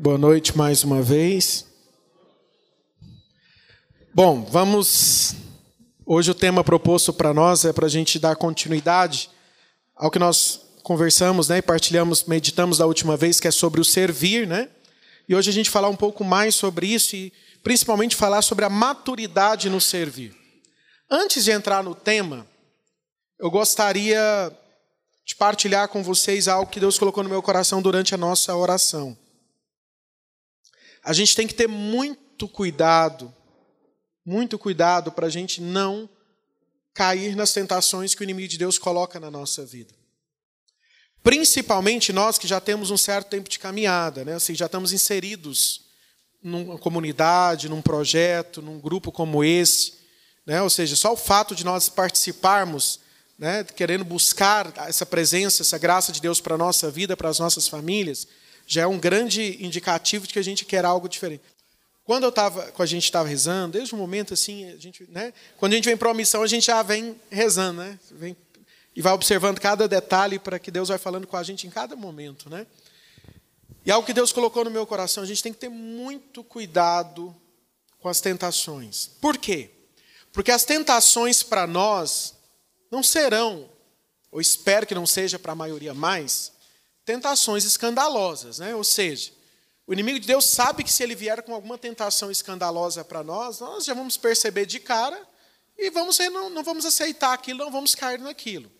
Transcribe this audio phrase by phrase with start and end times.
[0.00, 1.66] Boa noite mais uma vez.
[4.14, 5.34] Bom, vamos.
[6.06, 9.28] Hoje o tema proposto para nós é para a gente dar continuidade
[9.96, 13.84] ao que nós conversamos, né, e partilhamos, meditamos da última vez, que é sobre o
[13.84, 14.68] servir, né?
[15.28, 17.32] E hoje a gente falar um pouco mais sobre isso e
[17.64, 20.32] principalmente falar sobre a maturidade no servir.
[21.10, 22.46] Antes de entrar no tema,
[23.36, 24.52] eu gostaria
[25.26, 29.18] de partilhar com vocês algo que Deus colocou no meu coração durante a nossa oração
[31.08, 33.34] a gente tem que ter muito cuidado,
[34.26, 36.06] muito cuidado para a gente não
[36.92, 39.94] cair nas tentações que o inimigo de Deus coloca na nossa vida.
[41.22, 44.34] Principalmente nós que já temos um certo tempo de caminhada, né?
[44.34, 45.86] assim, já estamos inseridos
[46.42, 49.94] numa comunidade, num projeto, num grupo como esse.
[50.44, 50.60] Né?
[50.60, 53.00] Ou seja, só o fato de nós participarmos,
[53.38, 53.64] né?
[53.64, 57.66] querendo buscar essa presença, essa graça de Deus para a nossa vida, para as nossas
[57.66, 58.28] famílias,
[58.68, 61.42] já é um grande indicativo de que a gente quer algo diferente.
[62.04, 65.72] Quando eu tava, a gente estava rezando, desde o momento assim, a gente, né, quando
[65.72, 68.36] a gente vem para uma missão, a gente já vem rezando, né, vem,
[68.94, 71.96] e vai observando cada detalhe para que Deus vai falando com a gente em cada
[71.96, 72.66] momento, né.
[73.86, 77.34] E algo que Deus colocou no meu coração, a gente tem que ter muito cuidado
[77.98, 79.10] com as tentações.
[79.18, 79.70] Por quê?
[80.30, 82.34] Porque as tentações para nós
[82.90, 83.68] não serão,
[84.30, 86.52] ou espero que não seja para a maioria mais,
[87.08, 88.74] tentações escandalosas, né?
[88.74, 89.32] Ou seja,
[89.86, 93.60] o inimigo de Deus sabe que se ele vier com alguma tentação escandalosa para nós,
[93.60, 95.18] nós já vamos perceber de cara
[95.78, 98.70] e vamos não, não vamos aceitar aquilo, não vamos cair naquilo.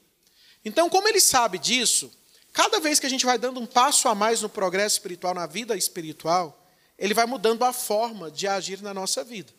[0.63, 2.13] Então, como ele sabe disso,
[2.53, 5.47] cada vez que a gente vai dando um passo a mais no progresso espiritual, na
[5.47, 6.69] vida espiritual,
[6.99, 9.51] ele vai mudando a forma de agir na nossa vida.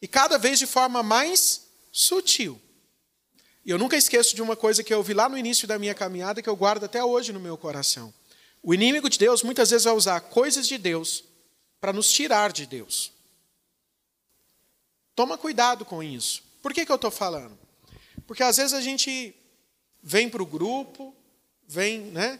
[0.00, 2.62] E cada vez de forma mais sutil.
[3.66, 5.92] E eu nunca esqueço de uma coisa que eu vi lá no início da minha
[5.92, 8.14] caminhada, que eu guardo até hoje no meu coração.
[8.62, 11.24] O inimigo de Deus muitas vezes vai usar coisas de Deus
[11.80, 13.10] para nos tirar de Deus.
[15.16, 16.44] Toma cuidado com isso.
[16.62, 17.58] Por que, que eu estou falando?
[18.24, 19.34] Porque às vezes a gente
[20.00, 21.12] vem para o grupo,
[21.66, 22.38] vem né,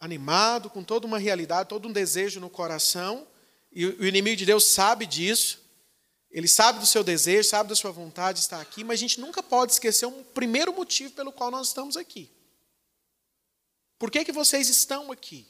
[0.00, 3.26] animado, com toda uma realidade, todo um desejo no coração,
[3.72, 5.60] e o inimigo de Deus sabe disso,
[6.30, 9.20] ele sabe do seu desejo, sabe da sua vontade de estar aqui, mas a gente
[9.20, 12.30] nunca pode esquecer um primeiro motivo pelo qual nós estamos aqui.
[13.98, 15.46] Por que, que vocês estão aqui?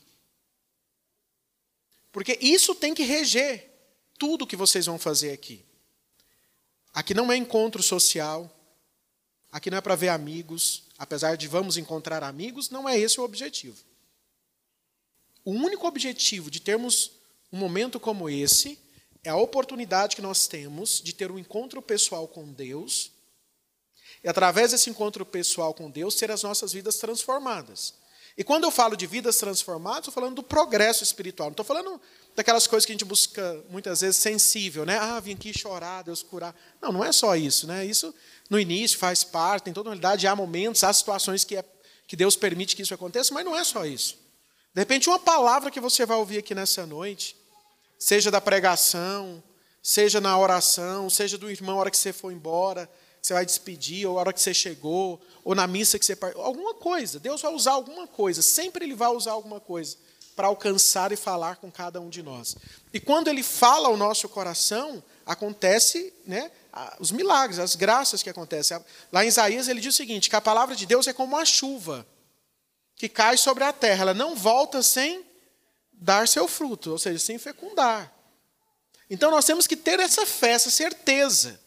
[2.13, 3.71] Porque isso tem que reger
[4.19, 5.65] tudo que vocês vão fazer aqui.
[6.93, 8.51] Aqui não é encontro social,
[9.53, 13.25] aqui não é para ver amigos, apesar de vamos encontrar amigos, não é esse o
[13.25, 13.85] objetivo.
[15.45, 17.13] O único objetivo de termos
[17.53, 18.79] um momento como esse
[19.25, 23.13] é a oportunidade que nós temos de ter um encontro pessoal com Deus
[24.23, 27.95] e, através desse encontro pessoal com Deus, ter as nossas vidas transformadas.
[28.37, 31.49] E quando eu falo de vidas transformadas, estou falando do progresso espiritual.
[31.49, 32.01] Não estou falando
[32.37, 34.97] daquelas coisas que a gente busca muitas vezes sensível, né?
[34.97, 36.55] Ah, vim aqui chorar, Deus curar.
[36.81, 37.85] Não, não é só isso, né?
[37.85, 38.15] Isso
[38.49, 41.65] no início faz parte, tem toda uma realidade, há momentos, há situações que, é,
[42.07, 44.17] que Deus permite que isso aconteça, mas não é só isso.
[44.73, 47.37] De repente, uma palavra que você vai ouvir aqui nessa noite,
[47.99, 49.43] seja da pregação,
[49.83, 52.89] seja na oração, seja do irmão a hora que você for embora,
[53.21, 56.75] você vai despedir, ou a hora que você chegou, ou na missa que você alguma
[56.75, 57.19] coisa.
[57.19, 59.97] Deus vai usar alguma coisa, sempre ele vai usar alguma coisa
[60.37, 62.57] para alcançar e falar com cada um de nós.
[62.93, 66.51] E quando ele fala ao nosso coração, acontece, né,
[67.01, 68.79] os milagres, as graças que acontecem.
[69.13, 71.45] Lá em Isaías ele diz o seguinte, que a palavra de Deus é como uma
[71.45, 72.07] chuva
[72.95, 75.25] que cai sobre a terra, ela não volta sem
[76.01, 78.13] dar seu fruto, ou seja, sem fecundar.
[79.11, 81.61] Então nós temos que ter essa fé, essa certeza,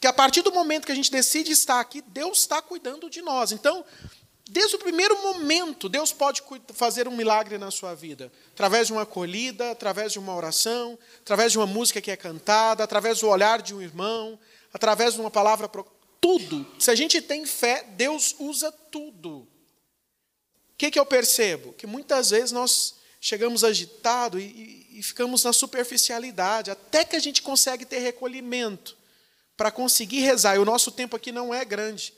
[0.00, 3.20] que a partir do momento que a gente decide estar aqui, Deus está cuidando de
[3.22, 3.52] nós.
[3.52, 3.84] Então,
[4.48, 6.42] desde o primeiro momento, Deus pode
[6.74, 11.52] fazer um milagre na sua vida, através de uma acolhida, através de uma oração, através
[11.52, 14.38] de uma música que é cantada, através do olhar de um irmão,
[14.72, 15.68] através de uma palavra.
[16.20, 16.66] Tudo.
[16.78, 19.38] Se a gente tem fé, Deus usa tudo.
[20.74, 21.72] O que, que eu percebo?
[21.72, 27.18] Que muitas vezes nós chegamos agitados e, e, e ficamos na superficialidade, até que a
[27.18, 28.94] gente consegue ter recolhimento
[29.56, 30.56] para conseguir rezar.
[30.56, 32.12] E o nosso tempo aqui não é grande.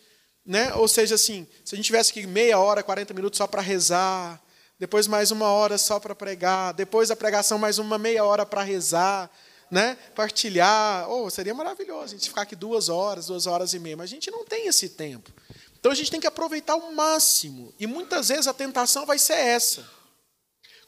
[0.44, 0.74] Né?
[0.74, 4.42] Ou seja, assim, se a gente tivesse aqui meia hora, 40 minutos só para rezar,
[4.80, 8.64] depois mais uma hora só para pregar, depois da pregação mais uma meia hora para
[8.64, 9.30] rezar,
[9.70, 9.96] né?
[10.12, 14.10] partilhar, oh, seria maravilhoso a gente ficar aqui duas horas, duas horas e meia, mas
[14.10, 15.32] a gente não tem esse tempo.
[15.78, 17.72] Então a gente tem que aproveitar o máximo.
[17.78, 19.94] E muitas vezes a tentação vai ser essa.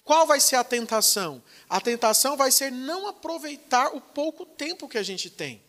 [0.09, 1.45] Qual vai ser a tentação?
[1.69, 5.63] A tentação vai ser não aproveitar o pouco tempo que a gente tem.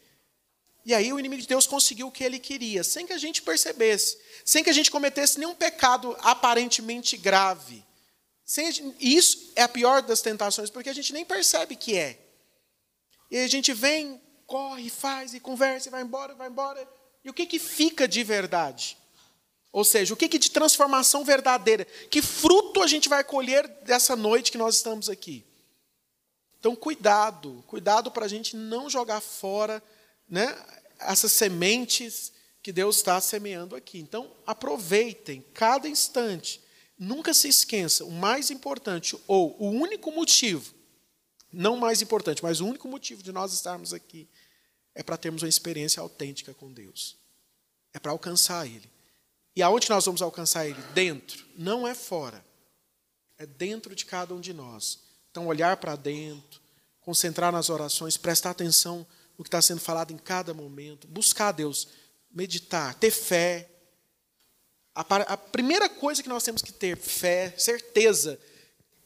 [0.86, 3.41] E aí o inimigo de Deus conseguiu o que ele queria, sem que a gente
[3.41, 7.83] percebesse, sem que a gente cometesse nenhum pecado aparentemente grave,
[8.97, 12.18] Isso é a pior das tentações, porque a gente nem percebe que é.
[13.30, 16.88] E a gente vem, corre, faz e conversa e vai embora, vai embora.
[17.25, 18.97] E o que, que fica de verdade?
[19.71, 21.86] Ou seja, o que, que de transformação verdadeira?
[22.10, 25.45] Que fruto a gente vai colher dessa noite que nós estamos aqui?
[26.60, 29.81] Então, cuidado, cuidado para a gente não jogar fora
[30.27, 30.56] né,
[31.00, 34.00] essas sementes que Deus está semeando aqui.
[34.00, 36.62] Então, aproveitem cada instante.
[36.98, 40.74] Nunca se esqueça, o mais importante, ou o único motivo,
[41.51, 44.27] não mais importante, mas o único motivo de nós estarmos aqui
[44.94, 47.15] é para termos uma experiência autêntica com Deus.
[47.94, 48.89] É para alcançar Ele.
[49.56, 50.81] E aonde nós vamos alcançar Ele?
[50.94, 52.44] Dentro, não é fora.
[53.38, 55.00] É dentro de cada um de nós.
[55.31, 56.60] Então, olhar para dentro,
[57.01, 59.06] concentrar nas orações, prestar atenção
[59.38, 61.88] no que está sendo falado em cada momento, buscar Deus,
[62.30, 63.69] meditar, ter fé.
[64.94, 68.40] A, a primeira coisa que nós temos que ter fé, certeza,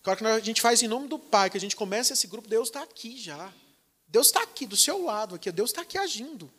[0.01, 2.48] claro que a gente faz em nome do Pai, que a gente começa esse grupo,
[2.48, 3.54] Deus está aqui já.
[4.07, 5.51] Deus está aqui, do seu lado, aqui.
[5.51, 6.51] Deus está aqui agindo.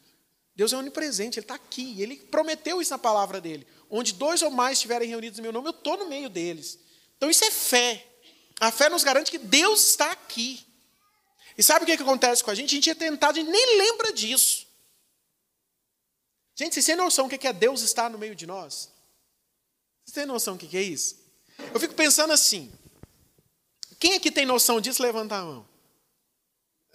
[0.57, 2.01] Deus é onipresente, Ele está aqui.
[2.01, 3.67] Ele prometeu isso na palavra dele.
[3.91, 6.79] Onde dois ou mais estiverem reunidos em meu nome, eu estou no meio deles.
[7.17, 8.07] Então isso é fé.
[8.61, 10.65] A fé nos garante que Deus está aqui.
[11.57, 12.71] E sabe o que, que acontece com a gente?
[12.71, 14.67] A gente é tentado, a gente nem lembra disso.
[16.57, 18.91] Gente, vocês têm noção do que é Deus estar no meio de nós?
[20.05, 21.17] Vocês têm noção do que é isso?
[21.73, 22.73] Eu fico pensando assim.
[23.99, 25.74] Quem aqui tem noção disso, levanta a mão.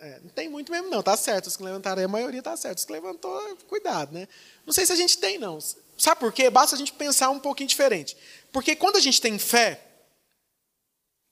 [0.02, 1.04] É, não tem muito mesmo, não.
[1.04, 1.48] Tá certo.
[1.48, 2.78] Os que levantaram, a maioria tá certo.
[2.78, 4.28] Os que levantou, cuidado, né?
[4.66, 5.60] Não sei se a gente tem, não.
[5.98, 6.50] Sabe por quê?
[6.50, 8.16] Basta a gente pensar um pouquinho diferente.
[8.52, 9.82] Porque quando a gente tem fé,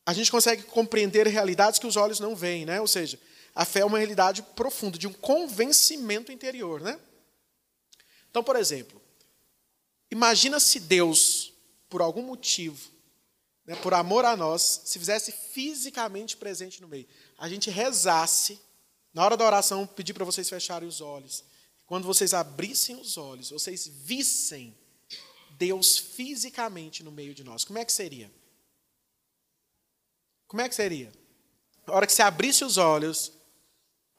[0.05, 2.79] a gente consegue compreender realidades que os olhos não veem, né?
[2.81, 3.19] Ou seja,
[3.55, 6.99] a fé é uma realidade profunda, de um convencimento interior, né?
[8.29, 9.01] Então, por exemplo,
[10.11, 11.53] imagina se Deus,
[11.89, 12.91] por algum motivo,
[13.65, 17.07] né, por amor a nós, se fizesse fisicamente presente no meio.
[17.37, 18.59] A gente rezasse,
[19.13, 21.43] na hora da oração, pedir para vocês fecharem os olhos.
[21.85, 24.75] Quando vocês abrissem os olhos, vocês vissem
[25.51, 27.63] Deus fisicamente no meio de nós.
[27.63, 28.31] Como é que seria?
[30.47, 31.11] Como é que seria?
[31.85, 33.31] A hora que você abrisse os olhos,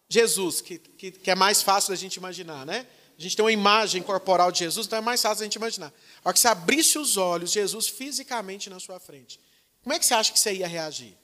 [0.08, 2.86] Jesus, que, que, que, é mais fácil da gente imaginar, né?
[3.18, 5.92] A gente tem uma imagem corporal de Jesus, então é mais fácil da gente imaginar.
[6.22, 9.40] A hora que você abrisse os olhos, Jesus fisicamente na sua frente,
[9.82, 11.16] como é que você acha que você ia reagir?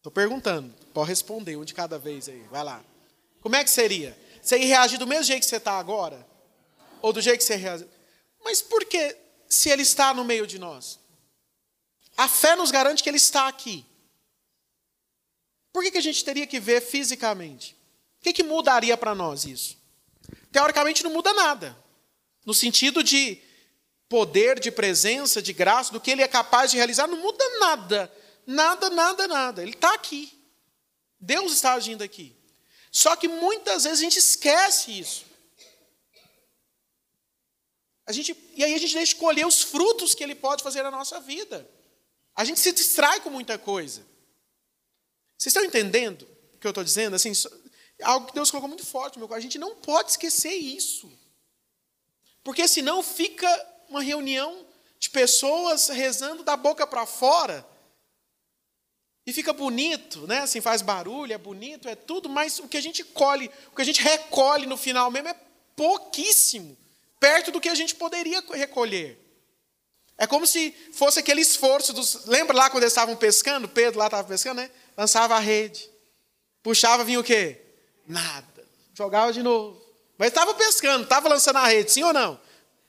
[0.00, 2.82] Estou perguntando, pode responder um de cada vez aí, vai lá.
[3.42, 4.18] Como é que seria?
[4.40, 6.26] Você ia reagir do mesmo jeito que você está agora?
[7.02, 7.86] Ou do jeito que você reage?
[8.42, 9.14] Mas por que,
[9.46, 10.98] se Ele está no meio de nós?
[12.16, 13.84] A fé nos garante que Ele está aqui.
[15.70, 17.76] Por que, que a gente teria que ver fisicamente?
[18.20, 19.76] O que, que mudaria para nós isso?
[20.50, 21.76] Teoricamente não muda nada.
[22.46, 23.38] No sentido de
[24.08, 28.10] poder, de presença, de graça, do que Ele é capaz de realizar, não muda nada.
[28.50, 29.62] Nada, nada, nada.
[29.62, 30.36] Ele está aqui.
[31.20, 32.36] Deus está agindo aqui.
[32.90, 35.24] Só que muitas vezes a gente esquece isso.
[38.04, 40.90] A gente, e aí a gente deixa escolher os frutos que ele pode fazer na
[40.90, 41.68] nossa vida.
[42.34, 44.04] A gente se distrai com muita coisa.
[45.38, 47.14] Vocês estão entendendo o que eu estou dizendo?
[47.14, 47.30] Assim,
[48.02, 49.46] algo que Deus colocou muito forte no meu coração.
[49.46, 51.08] A gente não pode esquecer isso.
[52.42, 53.48] Porque senão fica
[53.88, 54.66] uma reunião
[54.98, 57.64] de pessoas rezando da boca para fora.
[59.26, 60.38] E fica bonito, né?
[60.38, 63.82] Assim, faz barulho, é bonito, é tudo, mas o que a gente colhe, o que
[63.82, 65.36] a gente recolhe no final mesmo é
[65.76, 66.76] pouquíssimo,
[67.18, 69.18] perto do que a gente poderia recolher.
[70.18, 72.26] É como se fosse aquele esforço dos.
[72.26, 73.66] Lembra lá quando eles estavam pescando?
[73.66, 74.70] Pedro lá estava pescando, né?
[74.94, 75.88] Lançava a rede.
[76.62, 77.58] Puxava, vinha o quê?
[78.06, 78.46] Nada.
[78.94, 79.80] Jogava de novo.
[80.18, 82.38] Mas estava pescando, estava lançando a rede, sim ou não?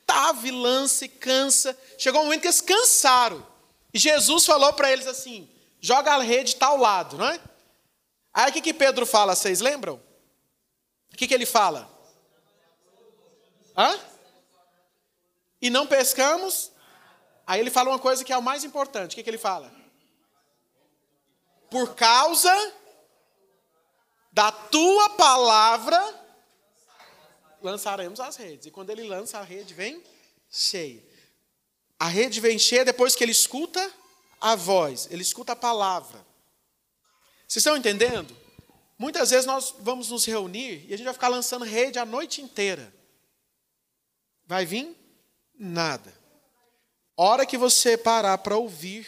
[0.02, 1.74] Estava e lança e cansa.
[1.96, 3.46] Chegou um momento que eles cansaram.
[3.94, 5.48] E Jesus falou para eles assim:
[5.82, 7.38] joga a rede tal lado, não é?
[8.32, 10.00] Aí o que, que Pedro fala, vocês lembram?
[11.12, 11.90] O que, que ele fala?
[13.76, 13.98] Hã?
[15.60, 16.72] E não pescamos
[17.46, 19.12] Aí ele fala uma coisa que é o mais importante.
[19.12, 19.72] O que, que ele fala?
[21.70, 22.72] Por causa
[24.32, 26.00] da tua palavra,
[27.60, 28.66] lançaremos as redes.
[28.66, 30.02] E quando ele lança a rede, vem
[30.50, 31.02] cheia.
[31.98, 33.92] A rede vem cheia depois que ele escuta
[34.42, 36.18] a voz, ele escuta a palavra.
[37.48, 38.36] Vocês estão entendendo?
[38.98, 42.42] Muitas vezes nós vamos nos reunir e a gente vai ficar lançando rede a noite
[42.42, 42.92] inteira.
[44.46, 44.94] Vai vir
[45.58, 46.22] nada
[47.16, 49.06] hora que você parar para ouvir,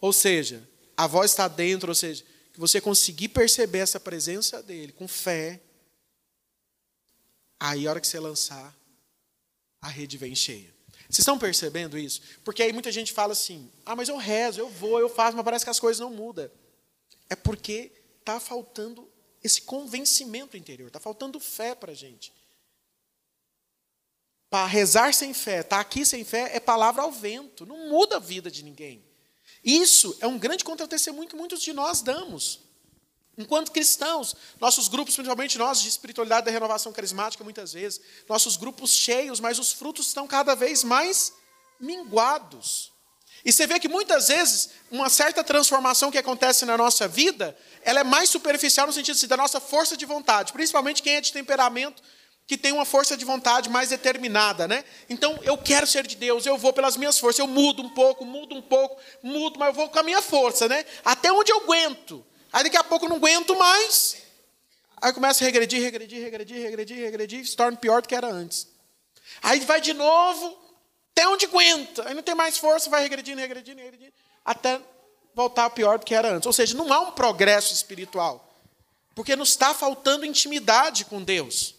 [0.00, 4.92] ou seja, a voz está dentro, ou seja, que você conseguir perceber essa presença dele
[4.92, 5.60] com fé,
[7.58, 8.76] aí a hora que você lançar,
[9.80, 10.72] a rede vem cheia.
[11.08, 12.20] Vocês estão percebendo isso?
[12.44, 15.44] Porque aí muita gente fala assim: ah, mas eu rezo, eu vou, eu faço, mas
[15.44, 16.50] parece que as coisas não mudam.
[17.30, 19.10] É porque está faltando
[19.42, 22.32] esse convencimento interior, está faltando fé para a gente.
[24.50, 28.16] Para rezar sem fé, estar tá aqui sem fé, é palavra ao vento, não muda
[28.16, 29.04] a vida de ninguém.
[29.64, 32.67] Isso é um grande contra-testemunho que muitos de nós damos.
[33.38, 38.90] Enquanto cristãos, nossos grupos, principalmente nós de espiritualidade da renovação carismática, muitas vezes, nossos grupos
[38.90, 41.32] cheios, mas os frutos estão cada vez mais
[41.80, 42.92] minguados.
[43.44, 48.00] E você vê que muitas vezes uma certa transformação que acontece na nossa vida, ela
[48.00, 51.32] é mais superficial no sentido assim, da nossa força de vontade, principalmente quem é de
[51.32, 52.02] temperamento
[52.44, 54.82] que tem uma força de vontade mais determinada, né?
[55.08, 58.24] Então, eu quero ser de Deus, eu vou pelas minhas forças, eu mudo um pouco,
[58.24, 60.84] mudo um pouco, mudo, mas eu vou com a minha força, né?
[61.04, 62.24] Até onde eu aguento.
[62.52, 64.16] Aí daqui a pouco eu não aguento mais.
[65.00, 68.68] Aí começa a regredir, regredir, regredir, regredir, regredir, se torna pior do que era antes.
[69.42, 70.58] Aí vai de novo,
[71.12, 72.08] até onde aguenta.
[72.08, 74.12] Aí não tem mais força, vai regredindo, regredindo, regredindo,
[74.44, 74.80] até
[75.34, 76.46] voltar pior do que era antes.
[76.46, 78.44] Ou seja, não há um progresso espiritual.
[79.14, 81.74] Porque nos está faltando intimidade com Deus.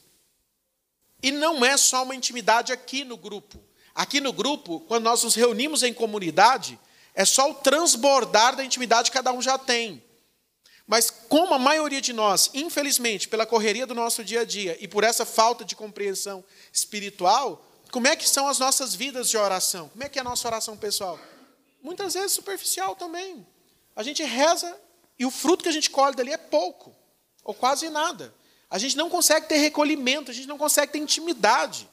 [1.22, 3.60] E não é só uma intimidade aqui no grupo.
[3.94, 6.80] Aqui no grupo, quando nós nos reunimos em comunidade,
[7.14, 10.02] é só o transbordar da intimidade que cada um já tem.
[10.90, 14.88] Mas como a maioria de nós, infelizmente, pela correria do nosso dia a dia e
[14.88, 16.44] por essa falta de compreensão
[16.74, 19.90] espiritual, como é que são as nossas vidas de oração?
[19.90, 21.20] Como é que é a nossa oração pessoal?
[21.84, 23.46] Muitas vezes superficial também.
[23.96, 24.76] A gente reza
[25.20, 26.96] e o fruto que a gente colhe dali é pouco,
[27.44, 28.34] ou quase nada.
[28.68, 31.88] A gente não consegue ter recolhimento, a gente não consegue ter intimidade.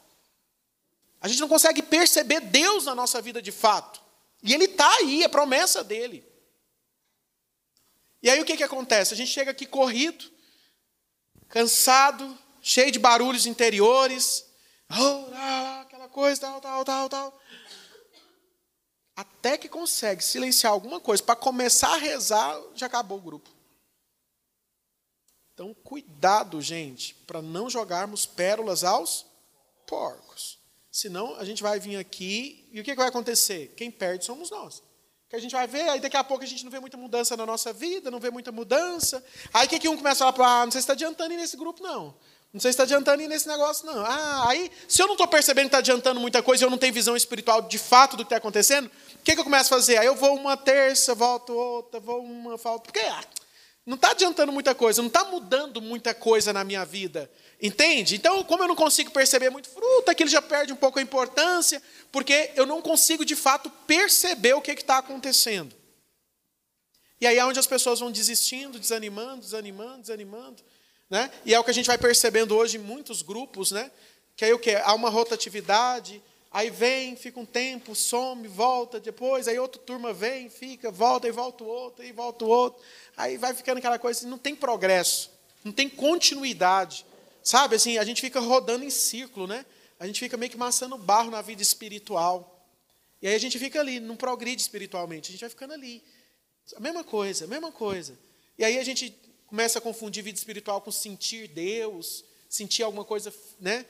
[1.21, 4.01] A gente não consegue perceber Deus na nossa vida de fato.
[4.43, 6.26] E Ele está aí, é promessa dele.
[8.27, 9.15] E aí o que, que acontece?
[9.15, 10.29] A gente chega aqui corrido,
[11.49, 14.45] cansado, cheio de barulhos interiores,
[14.91, 15.33] oh,
[15.83, 17.41] aquela coisa, tal, tal, tal, tal.
[19.15, 23.49] Até que consegue silenciar alguma coisa para começar a rezar, já acabou o grupo.
[25.55, 29.25] Então, cuidado, gente, para não jogarmos pérolas aos
[29.87, 30.59] porcos.
[30.91, 33.73] Senão, a gente vai vir aqui e o que, que vai acontecer?
[33.77, 34.83] Quem perde somos nós.
[35.29, 37.37] Que a gente vai ver, aí daqui a pouco a gente não vê muita mudança
[37.37, 39.25] na nossa vida, não vê muita mudança.
[39.53, 40.63] Aí o que, que um começa a falar?
[40.63, 42.15] Ah, não sei se está adiantando ir nesse grupo, não.
[42.53, 44.05] Não sei se está adiantando ir nesse negócio, não.
[44.07, 46.79] Ah, aí, se eu não estou percebendo que está adiantando muita coisa e eu não
[46.79, 49.77] tenho visão espiritual de fato do que está acontecendo, o que, que eu começo a
[49.77, 49.99] fazer?
[49.99, 52.85] Aí eu vou uma terça, volto outra, vou uma, volto.
[52.85, 53.25] Porque ah,
[53.87, 57.31] não está adiantando muita coisa, não está mudando muita coisa na minha vida.
[57.63, 58.17] Entende?
[58.17, 61.81] Então, como eu não consigo perceber muito fruto, aquilo já perde um pouco a importância,
[62.11, 65.75] porque eu não consigo de fato perceber o que está acontecendo.
[67.21, 70.63] E aí é onde as pessoas vão desistindo, desanimando, desanimando, desanimando.
[71.09, 71.31] Né?
[71.45, 73.91] E é o que a gente vai percebendo hoje em muitos grupos, né?
[74.37, 74.75] que aí o que?
[74.75, 76.21] Há uma rotatividade,
[76.57, 81.31] Aí vem, fica um tempo, some, volta, depois, aí outra turma vem, fica, volta, e
[81.31, 82.83] volta o outro, e volta o outro.
[83.15, 85.31] Aí vai ficando aquela coisa assim, não tem progresso,
[85.63, 87.05] não tem continuidade.
[87.43, 89.67] Sabe, assim, a gente fica rodando em círculo, né?
[90.01, 92.67] A gente fica meio que maçando barro na vida espiritual.
[93.21, 96.03] E aí a gente fica ali, não progride espiritualmente, a gente vai ficando ali.
[96.75, 98.19] A mesma coisa, a mesma coisa.
[98.57, 99.15] E aí a gente
[99.47, 103.85] começa a confundir vida espiritual com sentir Deus, sentir alguma coisa, né?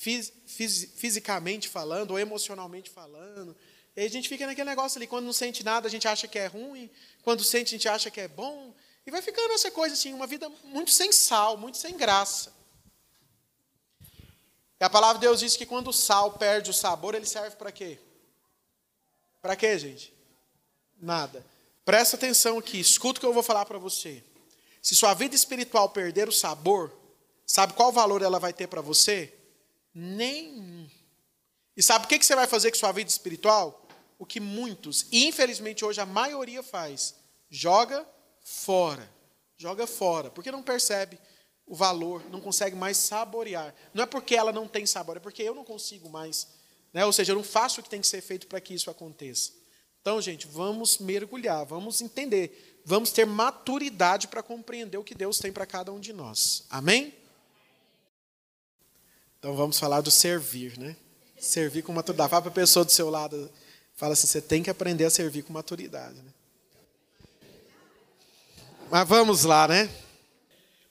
[0.00, 3.54] Fis, fis, fisicamente falando ou emocionalmente falando.
[3.94, 6.38] E a gente fica naquele negócio ali, quando não sente nada, a gente acha que
[6.38, 6.88] é ruim,
[7.22, 8.74] quando sente, a gente acha que é bom.
[9.06, 12.50] E vai ficando essa coisa assim, uma vida muito sem sal, muito sem graça.
[14.80, 17.56] E a palavra de Deus diz que quando o sal perde o sabor, ele serve
[17.56, 17.98] para quê?
[19.42, 20.14] Para quê, gente?
[20.98, 21.44] Nada.
[21.84, 24.24] Presta atenção aqui, escuta o que eu vou falar para você.
[24.80, 26.90] Se sua vida espiritual perder o sabor,
[27.44, 29.39] sabe qual valor ela vai ter para você?
[29.94, 30.88] Nenhum.
[31.76, 33.88] E sabe o que você vai fazer com sua vida espiritual?
[34.18, 37.14] O que muitos, e infelizmente hoje a maioria faz:
[37.48, 38.06] joga
[38.42, 39.10] fora.
[39.56, 41.18] Joga fora, porque não percebe
[41.66, 43.74] o valor, não consegue mais saborear.
[43.92, 46.48] Não é porque ela não tem sabor, é porque eu não consigo mais.
[46.92, 47.04] Né?
[47.04, 49.52] Ou seja, eu não faço o que tem que ser feito para que isso aconteça.
[50.00, 55.52] Então, gente, vamos mergulhar, vamos entender, vamos ter maturidade para compreender o que Deus tem
[55.52, 56.64] para cada um de nós.
[56.70, 57.14] Amém?
[59.40, 60.94] Então vamos falar do servir, né?
[61.38, 62.28] Servir com maturidade.
[62.28, 63.50] Fala para a pessoa do seu lado,
[63.96, 66.16] fala assim, você tem que aprender a servir com maturidade.
[66.16, 66.30] Né?
[68.90, 69.88] Mas vamos lá, né?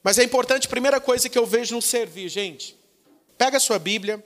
[0.01, 2.75] Mas é importante, primeira coisa que eu vejo no servir, gente.
[3.38, 4.25] Pega a sua Bíblia,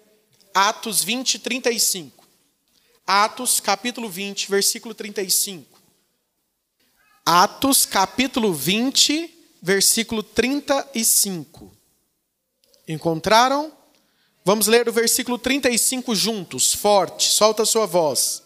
[0.53, 2.25] Atos 20, 35.
[3.05, 5.81] Atos, capítulo 20, versículo 35.
[7.25, 11.75] Atos, capítulo 20, versículo 35.
[12.87, 13.82] Encontraram?
[14.45, 18.43] Vamos ler o versículo 35 juntos, forte, solta a sua voz.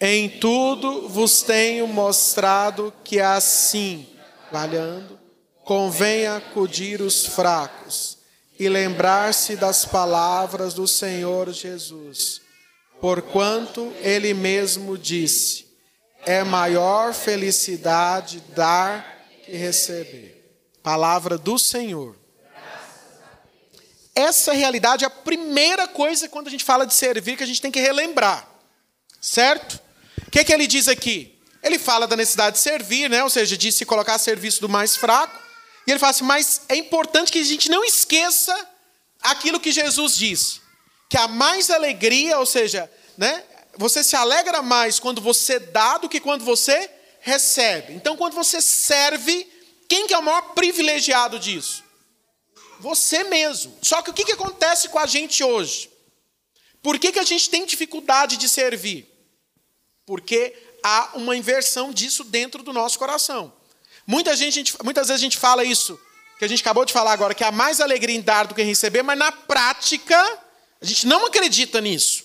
[0.00, 4.06] Em tudo vos tenho mostrado que assim,
[4.50, 5.18] valhando,
[5.64, 8.18] convém acudir os fracos
[8.58, 12.40] e lembrar-se das palavras do Senhor Jesus,
[13.00, 15.66] porquanto ele mesmo disse:
[16.24, 20.44] é maior felicidade dar que receber.
[20.82, 22.16] Palavra do Senhor.
[24.16, 27.60] Essa realidade é a primeira coisa quando a gente fala de servir que a gente
[27.60, 28.48] tem que relembrar.
[29.20, 29.78] Certo?
[30.26, 31.38] O que, é que ele diz aqui?
[31.62, 33.22] Ele fala da necessidade de servir, né?
[33.22, 35.38] ou seja, de se colocar a serviço do mais fraco.
[35.86, 38.56] E ele fala assim: mas é importante que a gente não esqueça
[39.20, 40.62] aquilo que Jesus disse.
[41.10, 43.44] Que há mais alegria, ou seja, né?
[43.76, 47.92] você se alegra mais quando você dá do que quando você recebe.
[47.92, 49.46] Então, quando você serve,
[49.88, 51.84] quem que é o maior privilegiado disso?
[52.80, 53.76] Você mesmo.
[53.82, 55.90] Só que o que, que acontece com a gente hoje?
[56.82, 59.12] Por que, que a gente tem dificuldade de servir?
[60.04, 63.52] Porque há uma inversão disso dentro do nosso coração.
[64.06, 65.98] Muita gente, muitas vezes a gente fala isso,
[66.38, 68.62] que a gente acabou de falar agora, que há mais alegria em dar do que
[68.62, 70.16] em receber, mas na prática,
[70.80, 72.24] a gente não acredita nisso.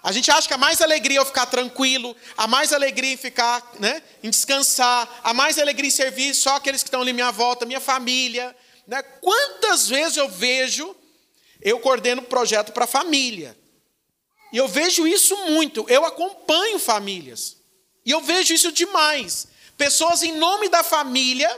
[0.00, 3.72] A gente acha que há mais alegria eu ficar tranquilo, há mais alegria em ficar,
[3.80, 7.32] né, em descansar, há mais alegria em servir só aqueles que estão ali à minha
[7.32, 8.54] volta, minha família.
[8.88, 9.02] Né?
[9.02, 10.96] Quantas vezes eu vejo,
[11.60, 13.56] eu coordeno projeto para família.
[14.50, 17.58] E eu vejo isso muito, eu acompanho famílias.
[18.04, 19.46] E eu vejo isso demais.
[19.76, 21.48] Pessoas em nome da família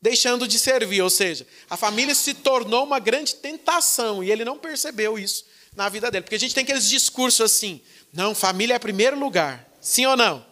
[0.00, 4.56] deixando de servir, ou seja, a família se tornou uma grande tentação e ele não
[4.56, 5.44] percebeu isso
[5.74, 6.22] na vida dele.
[6.22, 7.82] Porque a gente tem aqueles discursos assim:
[8.12, 9.68] não, família é primeiro lugar.
[9.80, 10.46] Sim ou não?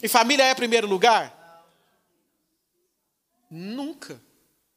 [0.00, 1.34] E família é primeiro lugar?
[3.50, 4.24] Nunca.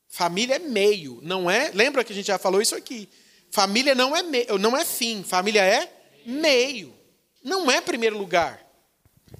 [0.10, 1.70] Família é meio, não é?
[1.72, 3.08] Lembra que a gente já falou isso aqui?
[3.52, 5.92] Família não é meio, não é fim, família é
[6.26, 6.94] meio.
[7.44, 8.66] Não é primeiro lugar.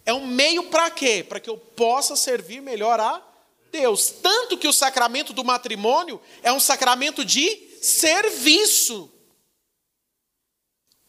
[0.06, 1.26] É um meio para quê?
[1.28, 3.22] Para que eu possa servir melhor a
[3.72, 4.10] Deus.
[4.10, 9.12] Tanto que o sacramento do matrimônio é um sacramento de serviço.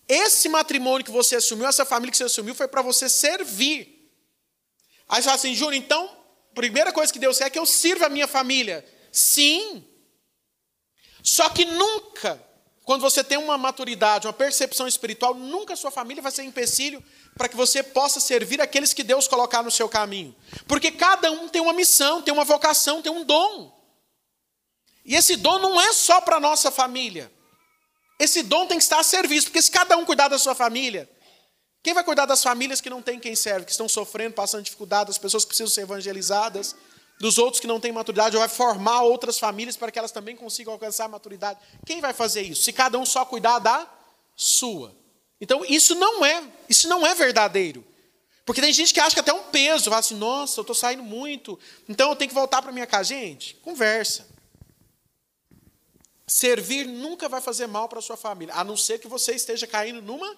[0.09, 4.11] Esse matrimônio que você assumiu, essa família que você assumiu, foi para você servir.
[5.09, 6.05] Aí você fala assim, Júnior, então,
[6.51, 8.85] a primeira coisa que Deus quer é que eu sirva a minha família.
[9.13, 9.85] Sim.
[11.23, 12.43] Só que nunca,
[12.85, 17.03] quando você tem uma maturidade, uma percepção espiritual, nunca sua família vai ser empecilho
[17.37, 20.35] para que você possa servir aqueles que Deus colocar no seu caminho.
[20.67, 23.79] Porque cada um tem uma missão, tem uma vocação, tem um dom.
[25.05, 27.33] E esse dom não é só para a nossa família.
[28.19, 31.09] Esse dom tem que estar a serviço, porque se cada um cuidar da sua família,
[31.83, 35.09] quem vai cuidar das famílias que não têm quem serve, que estão sofrendo, passando dificuldade,
[35.09, 36.77] das pessoas que precisam ser evangelizadas,
[37.21, 40.35] dos outros que não têm maturidade, ou vai formar outras famílias para que elas também
[40.35, 41.61] consigam alcançar a maturidade?
[41.85, 42.63] Quem vai fazer isso?
[42.63, 43.87] Se cada um só cuidar da
[44.35, 44.97] sua.
[45.39, 47.85] Então, isso não é, isso não é verdadeiro.
[48.47, 50.75] Porque tem gente que acha que até é um peso, fala assim, nossa, eu estou
[50.75, 53.11] saindo muito, então eu tenho que voltar para minha casa.
[53.11, 54.27] Gente, conversa.
[56.27, 59.67] Servir nunca vai fazer mal para a sua família, a não ser que você esteja
[59.67, 60.37] caindo numa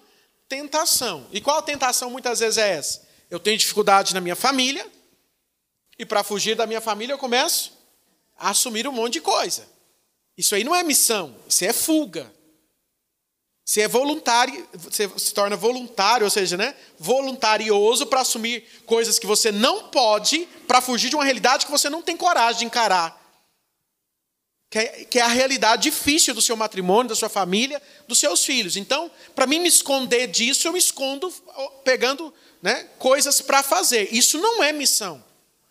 [0.49, 1.27] tentação.
[1.31, 3.07] E qual tentação muitas vezes é essa?
[3.29, 4.85] Eu tenho dificuldade na minha família,
[5.97, 7.73] e para fugir da minha família eu começo
[8.37, 9.67] a assumir um monte de coisa.
[10.37, 12.31] Isso aí não é missão, isso é fuga.
[13.65, 19.25] Você é voluntário, você se torna voluntário, ou seja, né, voluntarioso para assumir coisas que
[19.25, 23.23] você não pode, para fugir de uma realidade que você não tem coragem de encarar
[24.73, 28.43] que é, que é a realidade difícil do seu matrimônio, da sua família, dos seus
[28.43, 28.75] filhos.
[28.75, 31.31] Então, para mim me esconder disso, eu me escondo
[31.83, 34.09] pegando né, coisas para fazer.
[34.11, 35.23] Isso não é missão.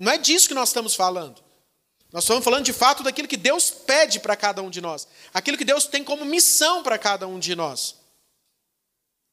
[0.03, 1.41] Não é disso que nós estamos falando.
[2.13, 5.07] Nós estamos falando de fato daquilo que Deus pede para cada um de nós.
[5.33, 7.95] Aquilo que Deus tem como missão para cada um de nós.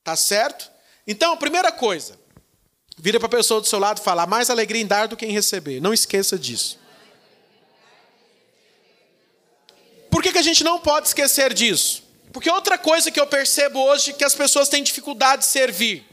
[0.03, 0.69] Tá certo?
[1.07, 2.19] Então, primeira coisa,
[2.99, 5.25] vira para a pessoa do seu lado e fala: mais alegria em dar do que
[5.25, 5.81] em receber.
[5.81, 6.77] Não esqueça disso.
[10.11, 12.03] Por que, que a gente não pode esquecer disso?
[12.31, 16.05] Porque outra coisa que eu percebo hoje é que as pessoas têm dificuldade de servir.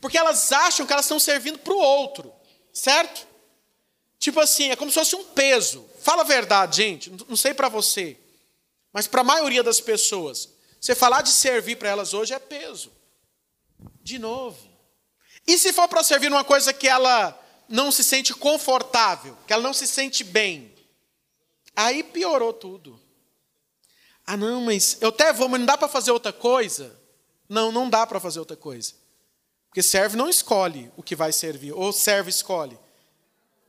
[0.00, 2.32] Porque elas acham que elas estão servindo para o outro,
[2.72, 3.30] certo?
[4.22, 5.84] Tipo assim, é como se fosse um peso.
[5.98, 8.16] Fala a verdade, gente, não sei para você,
[8.92, 10.48] mas para a maioria das pessoas,
[10.80, 12.92] você falar de servir para elas hoje é peso.
[14.00, 14.56] De novo.
[15.44, 17.36] E se for para servir numa coisa que ela
[17.68, 20.72] não se sente confortável, que ela não se sente bem,
[21.74, 23.00] aí piorou tudo.
[24.24, 26.96] Ah, não, mas eu até vou, mas não dá para fazer outra coisa?
[27.48, 28.94] Não, não dá para fazer outra coisa.
[29.66, 32.78] Porque serve não escolhe o que vai servir, ou serve escolhe.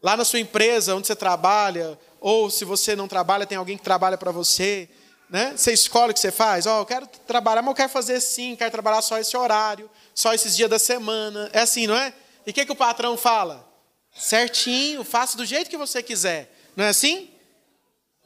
[0.03, 3.83] Lá na sua empresa, onde você trabalha, ou se você não trabalha, tem alguém que
[3.83, 4.89] trabalha para você.
[5.29, 5.53] Né?
[5.55, 6.67] Você escolhe o que você faz.
[6.67, 9.89] Ó, oh, eu quero trabalhar, mas eu quero fazer sim, quero trabalhar só esse horário,
[10.13, 11.49] só esses dias da semana.
[11.53, 12.13] É assim, não é?
[12.45, 13.65] E o que, que o patrão fala?
[14.13, 16.53] Certinho, faça do jeito que você quiser.
[16.75, 17.31] Não é assim?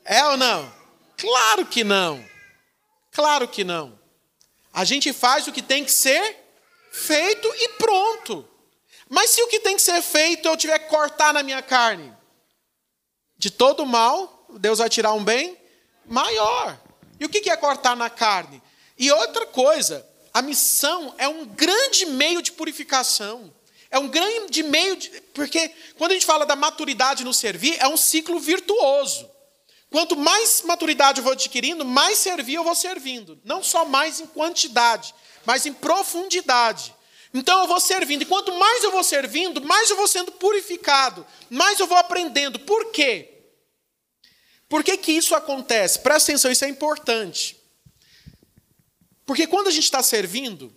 [0.04, 0.74] É ou não?
[1.16, 2.26] Claro que não.
[3.12, 3.98] Claro que não.
[4.74, 6.38] A gente faz o que tem que ser
[6.92, 8.48] feito e pronto.
[9.10, 12.14] Mas se o que tem que ser feito eu tiver que cortar na minha carne,
[13.38, 15.58] de todo mal, Deus vai tirar um bem
[16.06, 16.80] maior.
[17.20, 18.62] E o que é cortar na carne?
[18.98, 23.54] E outra coisa, a missão é um grande meio de purificação.
[23.90, 25.10] É um grande meio de.
[25.34, 29.30] Porque quando a gente fala da maturidade no servir, é um ciclo virtuoso.
[29.90, 33.40] Quanto mais maturidade eu vou adquirindo, mais servir eu vou servindo.
[33.46, 35.16] Não só mais em quantidade,
[35.46, 36.94] mas em profundidade.
[37.38, 41.26] Então eu vou servindo, e quanto mais eu vou servindo, mais eu vou sendo purificado,
[41.52, 42.58] mais eu vou aprendendo.
[42.60, 43.44] Por quê?
[44.68, 46.00] Por que, que isso acontece?
[46.00, 47.56] Presta atenção, isso é importante.
[49.24, 50.76] Porque quando a gente está servindo,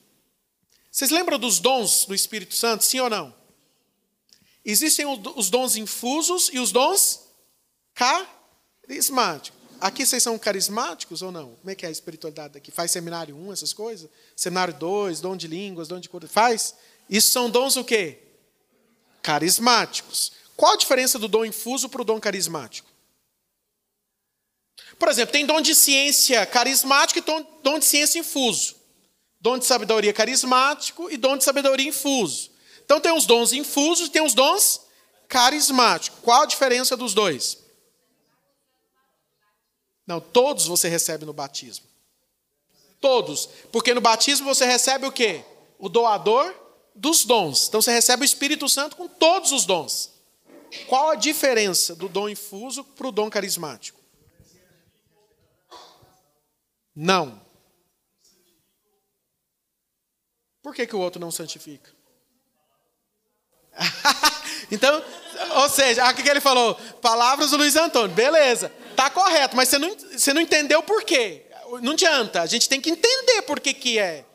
[0.90, 3.34] vocês lembram dos dons do Espírito Santo, sim ou não?
[4.62, 7.20] Existem os dons infusos e os dons
[7.94, 9.59] carismáticos.
[9.80, 11.54] Aqui vocês são carismáticos ou não?
[11.56, 12.70] Como é que é a espiritualidade aqui?
[12.70, 14.10] Faz seminário 1, essas coisas?
[14.36, 16.26] Seminário 2, dom de línguas, dom de cor.
[16.28, 16.74] Faz?
[17.08, 18.18] Isso são dons o quê?
[19.22, 20.32] Carismáticos.
[20.56, 22.90] Qual a diferença do dom infuso para o dom carismático?
[24.98, 28.76] Por exemplo, tem dom de ciência carismático e dom de ciência infuso.
[29.40, 32.50] Dom de sabedoria carismático e dom de sabedoria infuso.
[32.84, 34.82] Então tem os dons infusos e tem os dons
[35.26, 36.18] carismáticos.
[36.20, 37.56] Qual a diferença dos dois?
[40.10, 41.86] Não, todos você recebe no batismo.
[43.00, 43.48] Todos.
[43.70, 45.44] Porque no batismo você recebe o quê?
[45.78, 46.52] O doador
[46.96, 47.68] dos dons.
[47.68, 50.10] Então você recebe o Espírito Santo com todos os dons.
[50.88, 54.00] Qual a diferença do dom infuso para o dom carismático?
[56.92, 57.40] Não.
[60.60, 61.88] Por que, que o outro não santifica?
[64.72, 65.04] então,
[65.54, 66.74] ou seja, o que ele falou?
[67.00, 71.46] Palavras do Luiz Antônio, beleza, tá correto, mas você não, você não entendeu por quê.
[71.82, 74.26] Não adianta, a gente tem que entender por que, que é.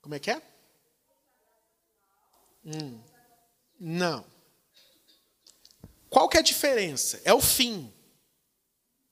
[0.00, 0.40] Como é que é?
[2.64, 3.00] Hum,
[3.80, 4.24] não.
[6.08, 7.20] Qual que é a diferença?
[7.24, 7.92] É o fim.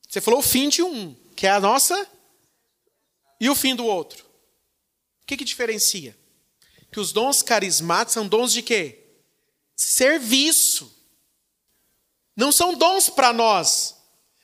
[0.09, 2.07] Você falou o fim de um, que é a nossa,
[3.41, 4.25] e o fim do outro.
[5.23, 6.17] O que, que diferencia?
[6.93, 8.98] Que os dons carismáticos são dons de quê?
[9.79, 10.93] Serviço.
[12.37, 13.95] Não são dons para nós.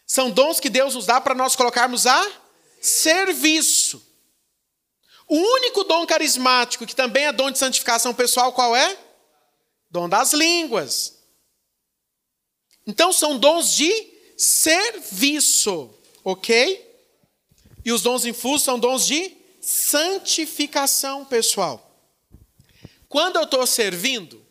[0.06, 2.32] São dons que Deus nos dá para nós colocarmos a
[2.80, 4.00] serviço.
[5.26, 8.96] O único dom carismático que também é dom de santificação pessoal, qual é?
[9.90, 11.18] Dom das línguas.
[12.86, 13.90] Então são dons de
[14.36, 15.92] serviço,
[16.22, 16.94] ok?
[17.84, 21.90] E os dons infusos são dons de santificação pessoal.
[23.08, 24.43] Quando eu estou servindo,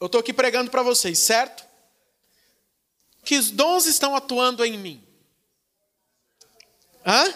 [0.00, 1.66] eu estou aqui pregando para vocês, certo?
[3.24, 5.04] Que os dons estão atuando em mim.
[7.04, 7.34] Hã?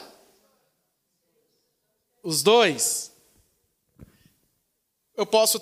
[2.23, 3.13] Os dois.
[5.17, 5.61] Eu posso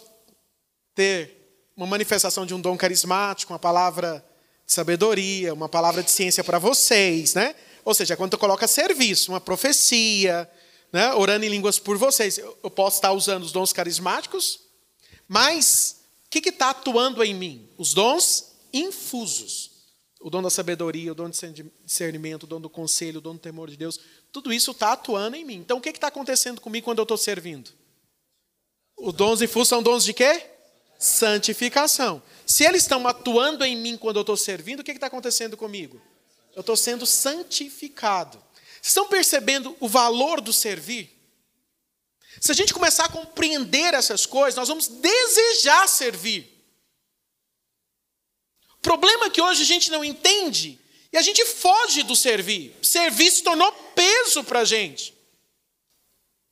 [0.94, 1.40] ter
[1.76, 4.24] uma manifestação de um dom carismático, uma palavra
[4.66, 7.54] de sabedoria, uma palavra de ciência para vocês, né?
[7.84, 10.48] Ou seja, quando tu coloca serviço, uma profecia,
[10.92, 11.14] né?
[11.14, 14.60] orando em línguas por vocês, eu posso estar usando os dons carismáticos,
[15.26, 15.99] mas
[16.30, 17.68] que está atuando em mim?
[17.76, 19.70] Os dons infusos.
[20.20, 23.40] O dom da sabedoria, o dom de discernimento, o dom do conselho, o dom do
[23.40, 23.98] temor de Deus,
[24.30, 25.56] tudo isso está atuando em mim.
[25.56, 27.70] Então, o que está acontecendo comigo quando eu estou servindo?
[28.98, 30.46] Os dons infusos são dons de quê?
[31.00, 32.22] santificação.
[32.44, 36.00] Se eles estão atuando em mim quando eu estou servindo, o que está acontecendo comigo?
[36.54, 38.36] Eu estou sendo santificado.
[38.36, 41.18] Vocês estão percebendo o valor do servir?
[42.38, 46.48] Se a gente começar a compreender essas coisas, nós vamos desejar servir.
[48.78, 50.78] O problema é que hoje a gente não entende
[51.12, 52.76] e a gente foge do servir.
[52.82, 55.14] Servir se tornou peso para a gente.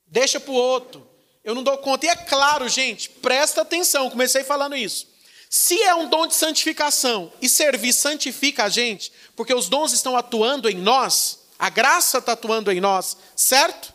[0.05, 1.09] Deixa para o outro.
[1.43, 2.05] Eu não dou conta.
[2.05, 5.07] E é claro, gente, presta atenção, comecei falando isso.
[5.49, 10.15] Se é um dom de santificação e servir santifica a gente, porque os dons estão
[10.15, 13.91] atuando em nós, a graça está atuando em nós, certo?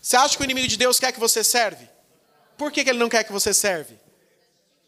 [0.00, 1.88] Você acha que o inimigo de Deus quer que você serve?
[2.56, 3.98] Por que, que ele não quer que você serve?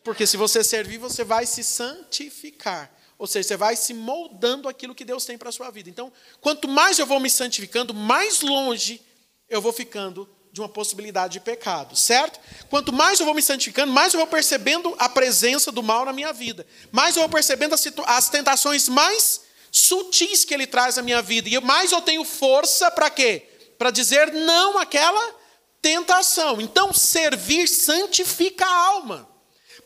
[0.03, 2.91] Porque se você servir, você vai se santificar.
[3.19, 5.89] Ou seja, você vai se moldando aquilo que Deus tem para a sua vida.
[5.89, 9.01] Então, quanto mais eu vou me santificando, mais longe
[9.49, 12.39] eu vou ficando de uma possibilidade de pecado, certo?
[12.69, 16.13] Quanto mais eu vou me santificando, mais eu vou percebendo a presença do mal na
[16.13, 21.03] minha vida, mais eu vou percebendo as, as tentações mais sutis que ele traz na
[21.03, 23.52] minha vida, e mais eu tenho força para quê?
[23.83, 25.35] Para dizer não àquela
[25.81, 26.61] tentação.
[26.61, 29.29] Então, servir santifica a alma.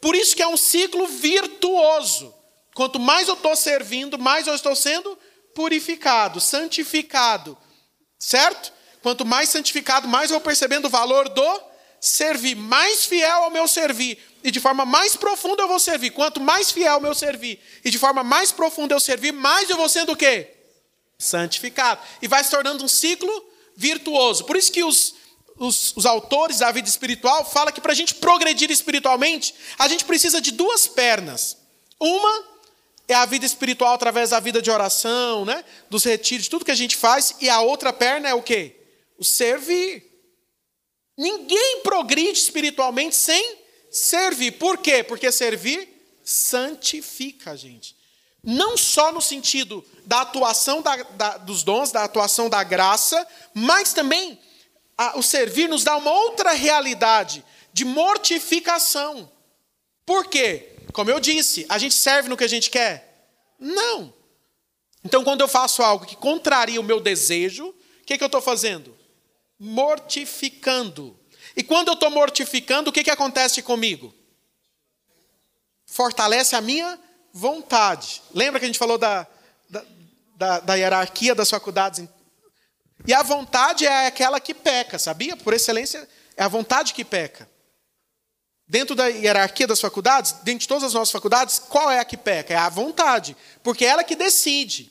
[0.02, 2.34] Por isso que é um ciclo virtuoso.
[2.74, 5.18] Quanto mais eu estou servindo, mais eu estou sendo
[5.54, 7.56] purificado, santificado,
[8.18, 8.70] certo?
[9.00, 11.62] Quanto mais santificado, mais eu vou percebendo o valor do
[11.98, 16.10] servir, mais fiel ao meu servir, e de forma mais profunda eu vou servir.
[16.10, 19.76] Quanto mais fiel ao meu servir, e de forma mais profunda eu servir, mais eu
[19.78, 20.52] vou sendo o quê?
[21.18, 22.02] Santificado.
[22.20, 23.45] E vai se tornando um ciclo
[23.76, 24.44] virtuoso.
[24.44, 25.14] Por isso que os,
[25.58, 30.04] os, os autores da vida espiritual falam que para a gente progredir espiritualmente, a gente
[30.04, 31.56] precisa de duas pernas.
[32.00, 32.44] Uma
[33.08, 35.64] é a vida espiritual através da vida de oração, né?
[35.88, 38.76] dos retiros, tudo que a gente faz, e a outra perna é o quê?
[39.18, 40.04] O servir.
[41.16, 43.58] Ninguém progride espiritualmente sem
[43.90, 44.52] servir.
[44.52, 45.02] Por quê?
[45.02, 45.88] Porque servir
[46.24, 47.96] santifica a gente.
[48.46, 53.92] Não só no sentido da atuação da, da, dos dons, da atuação da graça, mas
[53.92, 54.40] também
[54.96, 59.30] a, o servir nos dá uma outra realidade de mortificação.
[60.06, 60.76] Por quê?
[60.92, 63.28] Como eu disse, a gente serve no que a gente quer?
[63.58, 64.14] Não.
[65.04, 67.74] Então, quando eu faço algo que contraria o meu desejo, o
[68.06, 68.96] que, que eu estou fazendo?
[69.58, 71.18] mortificando.
[71.56, 74.14] E quando eu estou mortificando, o que, que acontece comigo?
[75.86, 76.98] Fortalece a minha
[77.36, 78.22] vontade.
[78.32, 79.26] Lembra que a gente falou da,
[79.68, 79.84] da,
[80.36, 82.08] da, da hierarquia das faculdades?
[83.06, 85.36] E a vontade é aquela que peca, sabia?
[85.36, 87.46] Por excelência, é a vontade que peca.
[88.66, 92.16] Dentro da hierarquia das faculdades, dentro de todas as nossas faculdades, qual é a que
[92.16, 92.54] peca?
[92.54, 94.90] É a vontade, porque é ela que decide.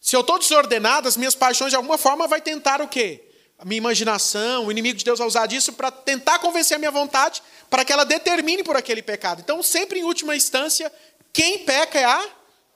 [0.00, 3.26] Se eu estou desordenado, as minhas paixões de alguma forma vai tentar o quê?
[3.58, 6.90] a minha imaginação, o inimigo de Deus vai usar disso para tentar convencer a minha
[6.90, 9.40] vontade para que ela determine por aquele pecado.
[9.40, 10.92] Então, sempre em última instância,
[11.36, 12.30] quem peca é a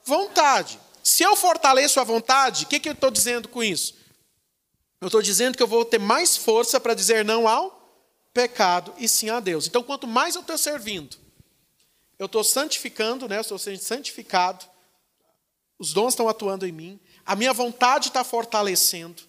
[0.05, 0.79] vontade.
[1.03, 3.95] Se eu fortaleço a vontade, o que, que eu estou dizendo com isso?
[5.01, 9.09] Eu estou dizendo que eu vou ter mais força para dizer não ao pecado e
[9.09, 9.65] sim a Deus.
[9.65, 11.17] Então, quanto mais eu estou servindo,
[12.19, 13.37] eu estou santificando, né?
[13.37, 14.63] eu estou sendo santificado,
[15.79, 19.23] os dons estão atuando em mim, a minha vontade está fortalecendo,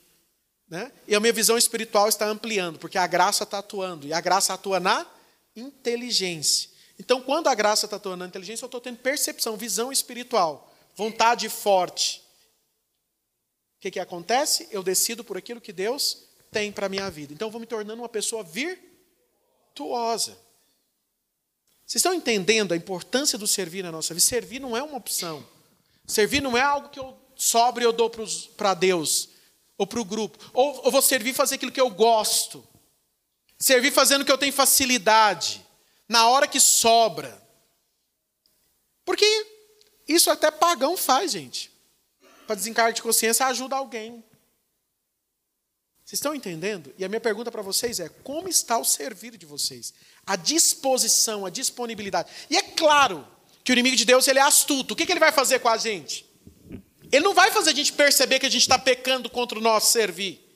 [0.68, 0.92] né?
[1.09, 4.07] E a minha visão espiritual está ampliando, porque a graça está atuando.
[4.07, 5.07] E a graça atua na
[5.57, 6.72] inteligência.
[6.98, 12.22] Então, quando a graça está na inteligência, eu estou tendo percepção, visão espiritual, vontade forte.
[13.78, 14.68] O que, que acontece?
[14.70, 17.33] Eu decido por aquilo que Deus tem para a minha vida.
[17.33, 20.37] Então, eu vou me tornando uma pessoa virtuosa.
[21.87, 24.24] Vocês estão entendendo a importância do servir na nossa vida?
[24.24, 25.44] Servir não é uma opção.
[26.07, 28.11] Servir não é algo que eu sobre eu dou
[28.57, 29.28] para Deus
[29.76, 30.38] ou para o grupo.
[30.52, 32.64] Ou vou servir fazer aquilo que eu gosto.
[33.59, 35.62] Servir fazendo o que eu tenho facilidade.
[36.12, 37.42] Na hora que sobra.
[39.03, 39.25] Porque
[40.07, 41.72] isso até pagão faz, gente.
[42.46, 44.22] Para desencargo de consciência ajuda alguém.
[46.05, 46.92] Vocês estão entendendo?
[46.98, 49.94] E a minha pergunta para vocês é: como está o servir de vocês?
[50.27, 52.29] A disposição, a disponibilidade.
[52.51, 53.27] E é claro
[53.64, 54.92] que o inimigo de Deus ele é astuto.
[54.92, 56.27] O que, que ele vai fazer com a gente?
[57.11, 59.90] Ele não vai fazer a gente perceber que a gente está pecando contra o nosso
[59.90, 60.46] servir.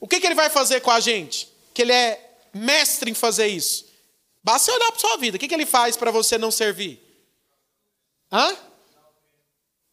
[0.00, 1.48] O que, que ele vai fazer com a gente?
[1.72, 3.91] Que ele é mestre em fazer isso.
[4.42, 5.36] Basta você olhar para a sua vida.
[5.36, 7.00] O que, que ele faz para você não servir?
[8.30, 8.56] Hã?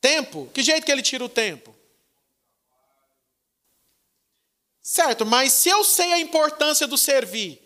[0.01, 0.49] Tempo?
[0.53, 1.75] Que jeito que ele tira o tempo?
[4.81, 7.61] Certo, mas se eu sei a importância do servir,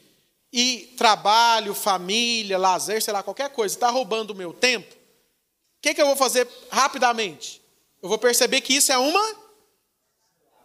[0.52, 5.96] e trabalho, família, lazer, sei lá, qualquer coisa, está roubando o meu tempo, o que,
[5.96, 7.64] que eu vou fazer rapidamente?
[8.04, 9.36] eu vou perceber que isso é uma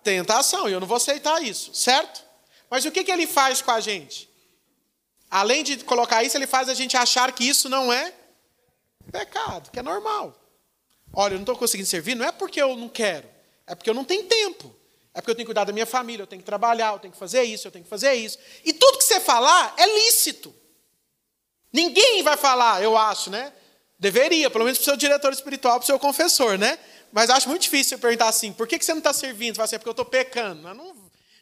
[0.03, 2.25] tentação e eu não vou aceitar isso, certo?
[2.69, 4.28] Mas o que, que ele faz com a gente?
[5.31, 8.12] Além de colocar isso, ele faz a gente achar que isso não é
[9.12, 10.35] pecado, que é normal.
[11.12, 13.29] Olha, eu não estou conseguindo servir, não é porque eu não quero,
[13.67, 14.75] é porque eu não tenho tempo.
[15.14, 17.12] É porque eu tenho que cuidar da minha família, eu tenho que trabalhar, eu tenho
[17.12, 18.38] que fazer isso, eu tenho que fazer isso.
[18.64, 20.55] E tudo que você falar é lícito.
[21.73, 23.53] Ninguém vai falar, eu acho, né?
[23.99, 26.79] Deveria, pelo menos para o seu diretor espiritual, para o seu confessor, né?
[27.12, 29.55] Mas acho muito difícil você perguntar assim, por que você não está servindo?
[29.55, 30.62] Você vai assim, é porque eu estou pecando.
[30.62, 30.95] Não,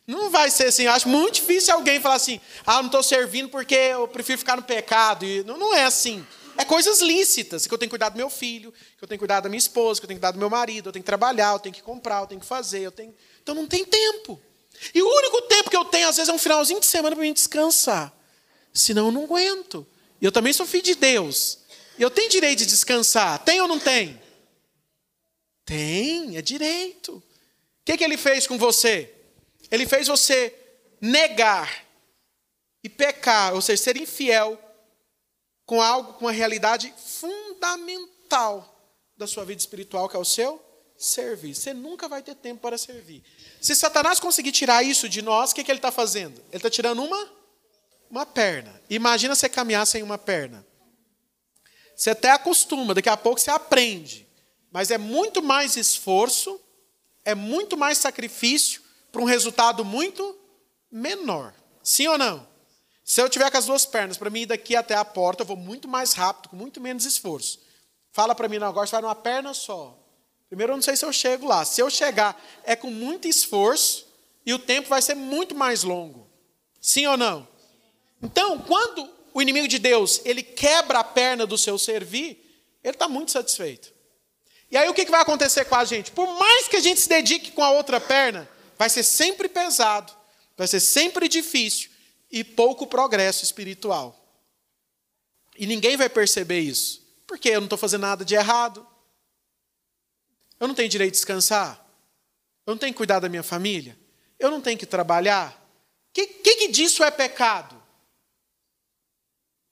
[0.07, 0.85] não vai ser assim.
[0.85, 4.57] Eu acho muito difícil alguém falar assim, ah, não estou servindo porque eu prefiro ficar
[4.57, 5.25] no pecado.
[5.25, 6.25] E não, não é assim.
[6.59, 9.23] É coisas lícitas, que eu tenho que cuidar do meu filho, que eu tenho que
[9.23, 11.07] cuidar da minha esposa, que eu tenho que cuidar do meu marido, eu tenho que
[11.07, 13.15] trabalhar, eu tenho que comprar, eu tenho que fazer, eu tenho.
[13.43, 14.41] Então não tem tempo.
[14.95, 17.25] E o único tempo que eu tenho, às vezes, é um finalzinho de semana para
[17.25, 18.13] mim descansar.
[18.73, 19.87] Senão eu não aguento.
[20.21, 21.59] E eu também sou filho de Deus.
[21.99, 23.39] E eu tenho direito de descansar.
[23.41, 24.21] Tem ou não tem?
[25.65, 27.17] Tem, é direito.
[27.17, 27.23] O
[27.85, 29.16] que, que ele fez com você?
[29.71, 30.55] Ele fez você
[31.01, 31.85] negar
[32.83, 34.59] e pecar, ou seja, ser infiel
[35.65, 38.73] com algo, com uma realidade fundamental
[39.17, 40.65] da sua vida espiritual, que é o seu
[40.97, 41.55] servir.
[41.55, 43.23] Você nunca vai ter tempo para servir.
[43.61, 46.41] Se Satanás conseguir tirar isso de nós, o que, que ele está fazendo?
[46.49, 47.33] Ele está tirando uma,
[48.09, 48.81] uma perna.
[48.89, 50.65] Imagina você caminhar sem uma perna.
[51.97, 54.27] Você até acostuma, daqui a pouco você aprende.
[54.71, 56.61] Mas é muito mais esforço,
[57.25, 58.86] é muito mais sacrifício
[59.17, 60.39] para um resultado muito
[60.93, 61.55] menor.
[61.83, 62.47] Sim ou não?
[63.03, 65.47] Se eu tiver com as duas pernas, para mim ir daqui até a porta, eu
[65.47, 67.59] vou muito mais rápido, com muito menos esforço.
[68.13, 69.99] Fala para mim, não, agora você vai numa perna só.
[70.51, 71.65] Primeiro, eu não sei se eu chego lá.
[71.65, 74.07] Se eu chegar, é com muito esforço
[74.45, 76.29] e o tempo vai ser muito mais longo.
[76.79, 77.49] Sim ou não?
[78.23, 83.09] Então, quando o inimigo de Deus ele quebra a perna do seu servir, ele está
[83.09, 83.95] muito satisfeito.
[84.71, 86.11] E aí o que, que vai acontecer com a gente?
[86.11, 88.47] Por mais que a gente se dedique com a outra perna,
[88.79, 90.13] vai ser sempre pesado,
[90.57, 91.91] vai ser sempre difícil
[92.31, 94.23] e pouco progresso espiritual.
[95.59, 97.05] E ninguém vai perceber isso.
[97.27, 98.87] Porque eu não estou fazendo nada de errado.
[100.61, 101.85] Eu não tenho direito de descansar?
[102.67, 103.99] Eu não tenho que cuidar da minha família?
[104.39, 105.53] Eu não tenho que trabalhar?
[106.09, 107.81] O que, que, que disso é pecado?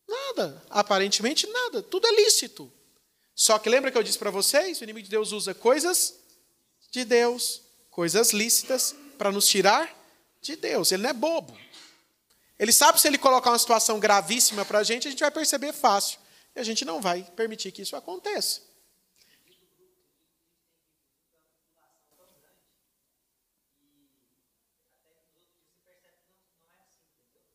[0.08, 0.62] Nada.
[0.70, 1.82] Aparentemente nada.
[1.82, 2.72] Tudo é lícito.
[3.34, 4.80] Só que lembra que eu disse para vocês?
[4.80, 6.14] O inimigo de Deus usa coisas
[6.90, 7.62] de Deus,
[7.94, 9.88] coisas lícitas, para nos tirar
[10.42, 10.90] de Deus.
[10.90, 11.56] Ele não é bobo.
[12.58, 15.72] Ele sabe se ele colocar uma situação gravíssima para a gente, a gente vai perceber
[15.72, 16.18] fácil.
[16.56, 18.62] E a gente não vai permitir que isso aconteça.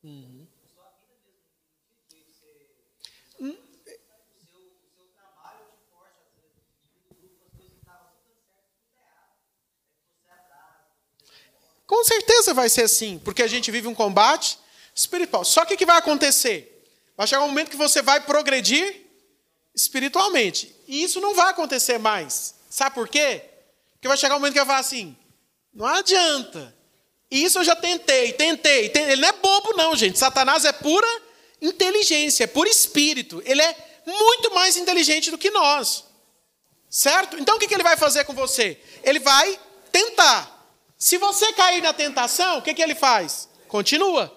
[0.02, 0.39] Uhum.
[11.90, 14.56] Com certeza vai ser assim, porque a gente vive um combate
[14.94, 15.44] espiritual.
[15.44, 16.86] Só que o que vai acontecer?
[17.16, 19.08] Vai chegar um momento que você vai progredir
[19.74, 20.72] espiritualmente.
[20.86, 22.54] E isso não vai acontecer mais.
[22.70, 23.42] Sabe por quê?
[23.94, 25.16] Porque vai chegar um momento que vai falar assim:
[25.74, 26.72] não adianta.
[27.28, 29.12] Isso eu já tentei, tentei, tentei.
[29.14, 30.16] Ele não é bobo, não, gente.
[30.16, 31.08] Satanás é pura
[31.60, 33.42] inteligência, é puro espírito.
[33.44, 36.04] Ele é muito mais inteligente do que nós.
[36.88, 37.36] Certo?
[37.36, 38.80] Então o que ele vai fazer com você?
[39.02, 39.58] Ele vai
[39.90, 40.59] tentar.
[41.00, 43.48] Se você cair na tentação, o que ele faz?
[43.66, 44.30] Continua.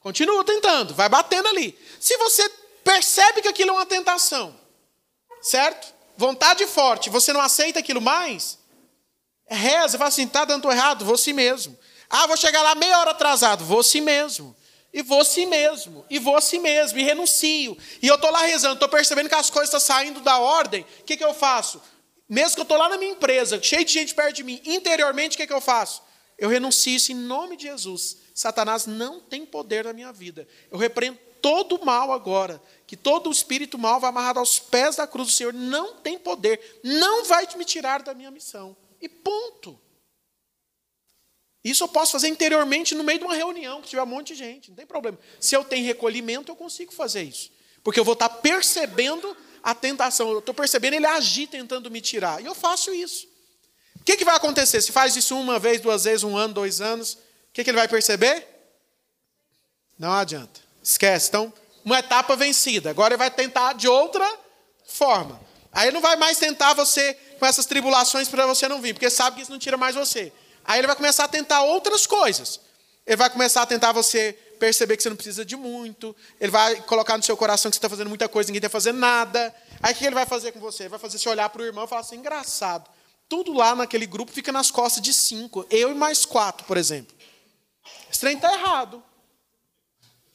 [0.00, 1.78] Continua tentando, vai batendo ali.
[2.00, 2.48] Se você
[2.82, 4.58] percebe que aquilo é uma tentação,
[5.42, 5.94] certo?
[6.16, 8.58] Vontade forte, você não aceita aquilo mais,
[9.46, 11.78] reza, fala assim, está dando errado, vou si mesmo.
[12.08, 13.64] Ah, vou chegar lá meia hora atrasado.
[13.64, 14.56] Vou si mesmo.
[14.92, 16.04] E vou si mesmo.
[16.08, 16.98] E vou si mesmo.
[16.98, 17.76] E renuncio.
[18.00, 20.86] E eu estou lá rezando, estou percebendo que as coisas estão saindo da ordem.
[21.00, 21.82] O que, que eu faço?
[22.28, 25.34] Mesmo que eu estou lá na minha empresa, cheio de gente perto de mim, interiormente,
[25.34, 26.02] o que, que eu faço?
[26.38, 28.18] Eu renuncio isso em nome de Jesus.
[28.34, 30.46] Satanás não tem poder na minha vida.
[30.70, 32.62] Eu repreendo todo o mal agora.
[32.86, 35.54] Que todo o espírito mal vai amarrado aos pés da cruz do Senhor.
[35.54, 36.80] Não tem poder.
[36.84, 38.76] Não vai me tirar da minha missão.
[39.00, 39.78] E ponto.
[41.64, 44.34] Isso eu posso fazer interiormente no meio de uma reunião, que tiver um monte de
[44.36, 45.18] gente, não tem problema.
[45.40, 47.50] Se eu tenho recolhimento, eu consigo fazer isso.
[47.82, 52.40] Porque eu vou estar percebendo a tentação, eu estou percebendo ele agir tentando me tirar.
[52.40, 53.26] E eu faço isso.
[54.06, 54.80] O que, que vai acontecer?
[54.80, 57.18] Se faz isso uma vez, duas vezes, um ano, dois anos, o
[57.52, 58.46] que, que ele vai perceber?
[59.98, 60.60] Não adianta.
[60.80, 61.28] Esquece.
[61.28, 61.52] Então,
[61.84, 62.88] uma etapa vencida.
[62.88, 64.24] Agora ele vai tentar de outra
[64.86, 65.40] forma.
[65.72, 69.34] Aí não vai mais tentar você com essas tribulações para você não vir, porque sabe
[69.34, 70.32] que isso não tira mais você.
[70.64, 72.60] Aí ele vai começar a tentar outras coisas.
[73.04, 76.14] Ele vai começar a tentar você perceber que você não precisa de muito.
[76.40, 79.00] Ele vai colocar no seu coração que você está fazendo muita coisa, ninguém está fazendo
[79.00, 79.52] nada.
[79.82, 80.84] Aí o que ele vai fazer com você?
[80.84, 82.88] Ele vai fazer você olhar para o irmão e falar assim: engraçado.
[83.28, 85.66] Tudo lá naquele grupo fica nas costas de cinco.
[85.70, 87.14] Eu e mais quatro, por exemplo.
[88.10, 89.02] Esse trem está errado.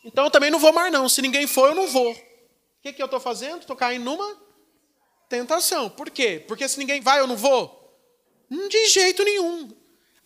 [0.04, 1.08] Então eu também não vou mais, não.
[1.08, 2.12] Se ninguém for, eu não vou.
[2.12, 3.62] O que, que eu estou fazendo?
[3.62, 4.38] Estou caindo numa
[5.30, 5.90] tentação.
[5.90, 6.44] Por quê?
[6.48, 7.80] Porque se ninguém vai, eu não vou?
[8.50, 9.72] De jeito nenhum.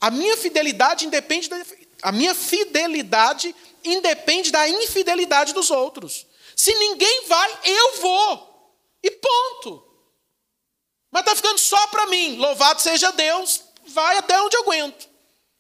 [0.01, 1.58] A minha fidelidade independe da,
[2.01, 6.25] a minha fidelidade independe da infidelidade dos outros.
[6.56, 8.73] Se ninguém vai, eu vou.
[9.04, 9.85] E ponto.
[11.15, 12.36] Mas está ficando só para mim.
[12.36, 13.62] Louvado seja Deus.
[13.88, 15.07] Vai até onde eu aguento.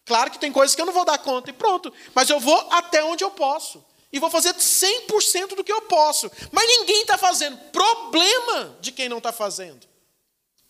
[0.03, 1.93] Claro que tem coisas que eu não vou dar conta e pronto.
[2.13, 3.81] Mas eu vou até onde eu posso.
[4.11, 6.29] E vou fazer 100% do que eu posso.
[6.51, 7.57] Mas ninguém está fazendo.
[7.71, 9.87] Problema de quem não está fazendo.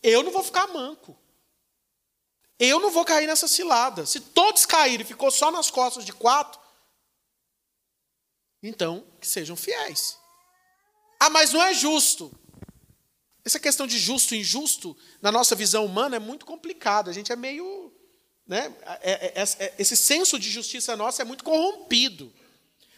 [0.03, 1.17] Eu não vou ficar manco.
[2.59, 4.05] Eu não vou cair nessa cilada.
[4.05, 6.61] Se todos caírem e ficou só nas costas de quatro,
[8.61, 10.15] então que sejam fiéis.
[11.19, 12.31] Ah, mas não é justo.
[13.45, 17.11] Essa questão de justo e injusto, na nossa visão humana, é muito complicada.
[17.11, 17.93] A gente é meio
[18.47, 18.75] Né?
[19.01, 22.33] É, é, é, esse senso de justiça nossa é muito corrompido.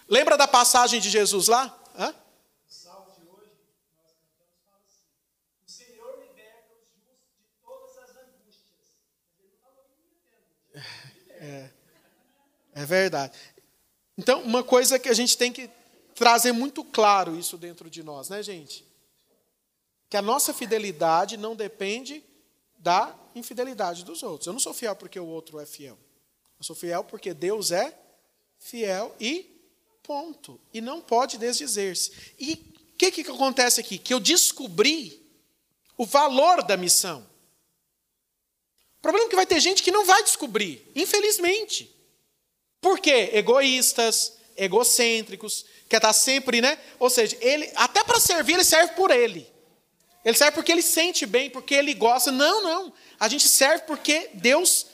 [0.08, 1.78] Lembra da passagem de Jesus lá?
[1.98, 2.16] Hã?
[11.40, 11.70] É,
[12.74, 13.38] é verdade.
[14.18, 15.70] Então, uma coisa que a gente tem que
[16.16, 18.87] trazer muito claro isso dentro de nós, né, gente?
[20.10, 22.24] Que a nossa fidelidade não depende
[22.78, 24.48] da infidelidade dos outros.
[24.48, 25.98] Eu não sou fiel porque o outro é fiel.
[26.58, 27.98] Eu sou fiel porque Deus é
[28.58, 29.58] fiel e
[30.04, 30.60] ponto.
[30.74, 32.12] E não pode desdizer-se.
[32.40, 32.54] E
[32.94, 33.98] o que, que acontece aqui?
[33.98, 35.24] Que eu descobri
[35.98, 37.28] o valor da missão.
[39.00, 41.94] O problema é que vai ter gente que não vai descobrir, infelizmente.
[42.82, 43.32] Por quê?
[43.34, 46.80] Egoístas, egocêntricos, quer estar sempre, né?
[47.00, 49.48] Ou seja, ele até para servir ele serve por ele.
[50.28, 52.34] Ele serve porque ele sente bem, porque ele gosta.
[52.34, 52.94] Não, não.
[53.18, 54.88] A gente serve porque Deus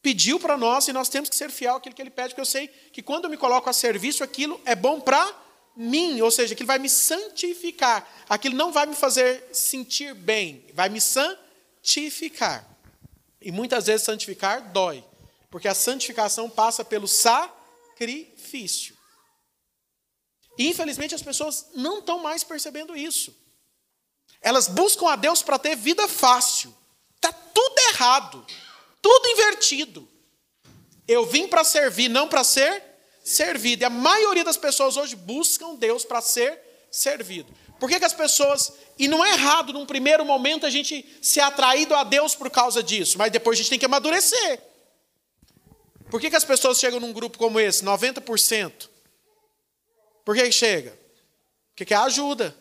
[0.00, 2.46] pediu para nós e nós temos que ser fiel àquilo que ele pede, porque eu
[2.46, 5.36] sei que quando eu me coloco a serviço, aquilo é bom para
[5.74, 8.08] mim, ou seja, aquilo vai me santificar.
[8.28, 12.64] Aquilo não vai me fazer sentir bem, vai me santificar.
[13.40, 15.04] E muitas vezes santificar dói,
[15.50, 18.96] porque a santificação passa pelo sacrifício.
[20.56, 23.36] E infelizmente as pessoas não estão mais percebendo isso.
[24.40, 26.74] Elas buscam a Deus para ter vida fácil.
[27.16, 28.46] Está tudo errado,
[29.02, 30.08] tudo invertido.
[31.06, 32.82] Eu vim para servir, não para ser
[33.24, 33.82] servido.
[33.82, 36.60] E a maioria das pessoas hoje buscam Deus para ser
[36.90, 37.52] servido.
[37.78, 38.72] Por que, que as pessoas.
[38.98, 42.82] E não é errado num primeiro momento a gente ser atraído a Deus por causa
[42.82, 44.60] disso, mas depois a gente tem que amadurecer.
[46.10, 48.88] Por que, que as pessoas chegam num grupo como esse, 90%?
[50.24, 50.98] Por que, que chega?
[51.70, 52.56] Porque quer ajuda.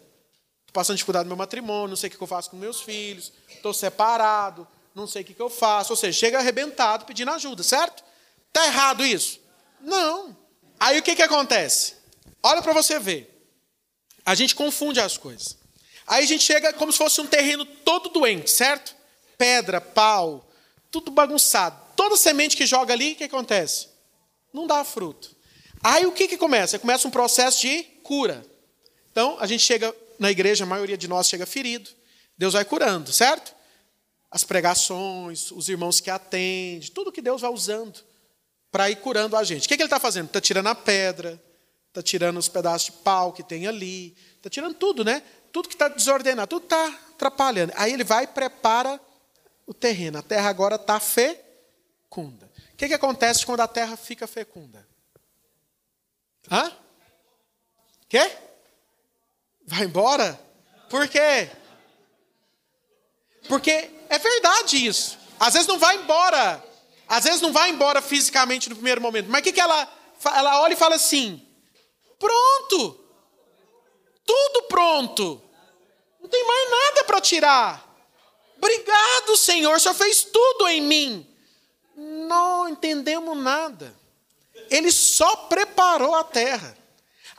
[0.78, 3.73] Passando dificuldade no meu matrimônio, não sei o que eu faço com meus filhos, estou
[3.73, 5.91] separado, não sei o que eu faço.
[5.91, 8.03] Ou seja, chega arrebentado pedindo ajuda, certo?
[8.47, 9.41] Está errado isso?
[9.82, 10.38] Não.
[10.80, 11.95] Aí o que, que acontece?
[12.43, 13.49] Olha para você ver.
[14.23, 15.57] A gente confunde as coisas.
[16.05, 18.95] Aí a gente chega como se fosse um terreno todo doente, certo?
[19.36, 20.47] Pedra, pau,
[20.91, 21.75] tudo bagunçado.
[21.95, 23.88] Toda semente que joga ali, o que acontece?
[24.53, 25.36] Não dá fruto.
[25.84, 26.78] Aí o que, que começa?
[26.78, 28.45] Começa um processo de cura.
[29.11, 31.89] Então, a gente chega na igreja, a maioria de nós chega ferido.
[32.38, 33.55] Deus vai curando, certo?
[34.30, 37.99] As pregações, os irmãos que atendem, tudo que Deus vai usando
[38.72, 39.65] para ir curando a gente.
[39.65, 40.28] O que, que ele está fazendo?
[40.28, 41.41] Está tirando a pedra,
[41.88, 45.24] está tirando os pedaços de pau que tem ali, está tirando tudo, né?
[45.51, 47.74] Tudo que está desordenado, tudo está atrapalhando.
[47.76, 48.99] Aí ele vai e prepara
[49.65, 50.20] o terreno.
[50.20, 52.51] A terra agora está fecunda.
[52.74, 54.88] O que, que acontece quando a terra fica fecunda?
[56.51, 56.72] Hã?
[58.07, 58.32] Quê?
[59.68, 60.39] Vai embora?
[60.89, 61.51] Por quê?
[63.49, 65.18] Porque é verdade isso.
[65.38, 66.63] Às vezes não vai embora.
[67.07, 69.28] Às vezes não vai embora fisicamente no primeiro momento.
[69.30, 69.88] Mas o que, que ela,
[70.34, 71.45] ela olha e fala assim:
[72.18, 73.03] Pronto.
[74.26, 75.41] Tudo pronto.
[76.22, 77.88] Não tem mais nada para tirar.
[78.57, 81.36] Obrigado, Senhor, o Senhor fez tudo em mim.
[81.95, 83.93] Não entendemos nada.
[84.70, 86.76] Ele só preparou a terra.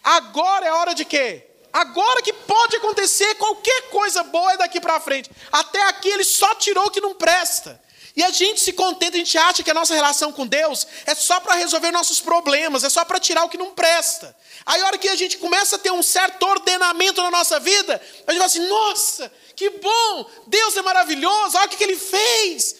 [0.02, 1.47] Agora é hora de quê?
[1.72, 5.30] Agora que pode acontecer qualquer coisa boa é daqui para frente.
[5.52, 7.80] Até aqui ele só tirou o que não presta.
[8.18, 11.14] E a gente se contenta, a gente acha que a nossa relação com Deus é
[11.14, 14.36] só para resolver nossos problemas, é só para tirar o que não presta.
[14.66, 17.94] Aí, a hora que a gente começa a ter um certo ordenamento na nossa vida,
[18.26, 22.74] a gente fala assim: nossa, que bom, Deus é maravilhoso, olha o que ele fez.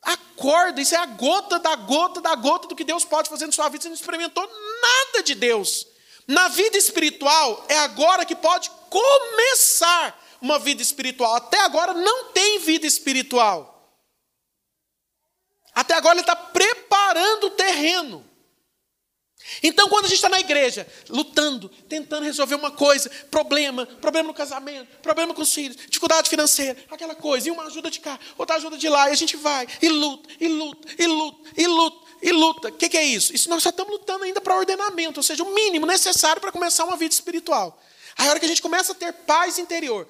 [0.00, 3.52] Acorda, isso é a gota da gota da gota do que Deus pode fazer na
[3.52, 3.82] sua vida.
[3.82, 4.48] Você não experimentou
[4.80, 5.86] nada de Deus.
[6.26, 11.34] Na vida espiritual, é agora que pode começar uma vida espiritual.
[11.34, 13.76] Até agora não tem vida espiritual.
[15.74, 18.24] Até agora ele está preparando o terreno.
[19.62, 24.34] Então, quando a gente está na igreja, lutando, tentando resolver uma coisa, problema, problema no
[24.34, 28.56] casamento, problema com os filhos, dificuldade financeira, aquela coisa, e uma ajuda de cá, outra
[28.56, 32.05] ajuda de lá, e a gente vai, e luta, e luta, e luta, e luta,
[32.28, 32.68] e luta.
[32.68, 33.34] O que, que é isso?
[33.34, 36.84] Isso nós só estamos lutando ainda para ordenamento, ou seja, o mínimo necessário para começar
[36.84, 37.80] uma vida espiritual.
[38.18, 40.08] Aí, a hora que a gente começa a ter paz interior,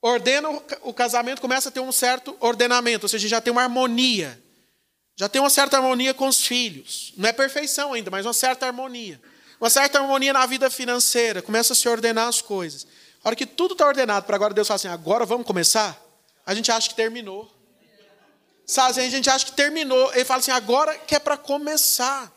[0.00, 0.48] ordena
[0.82, 4.42] o casamento, começa a ter um certo ordenamento, ou seja, já tem uma harmonia
[5.18, 7.12] já tem uma certa harmonia com os filhos.
[7.16, 9.20] Não é perfeição ainda, mas uma certa harmonia.
[9.60, 11.42] Uma certa harmonia na vida financeira.
[11.42, 12.86] Começa a se ordenar as coisas.
[13.24, 16.00] A hora que tudo está ordenado, para agora Deus fala assim: agora vamos começar?
[16.46, 17.52] A gente acha que terminou.
[18.68, 20.14] Sabe, a gente acha que terminou.
[20.14, 22.32] Ele fala assim: agora que é para começar.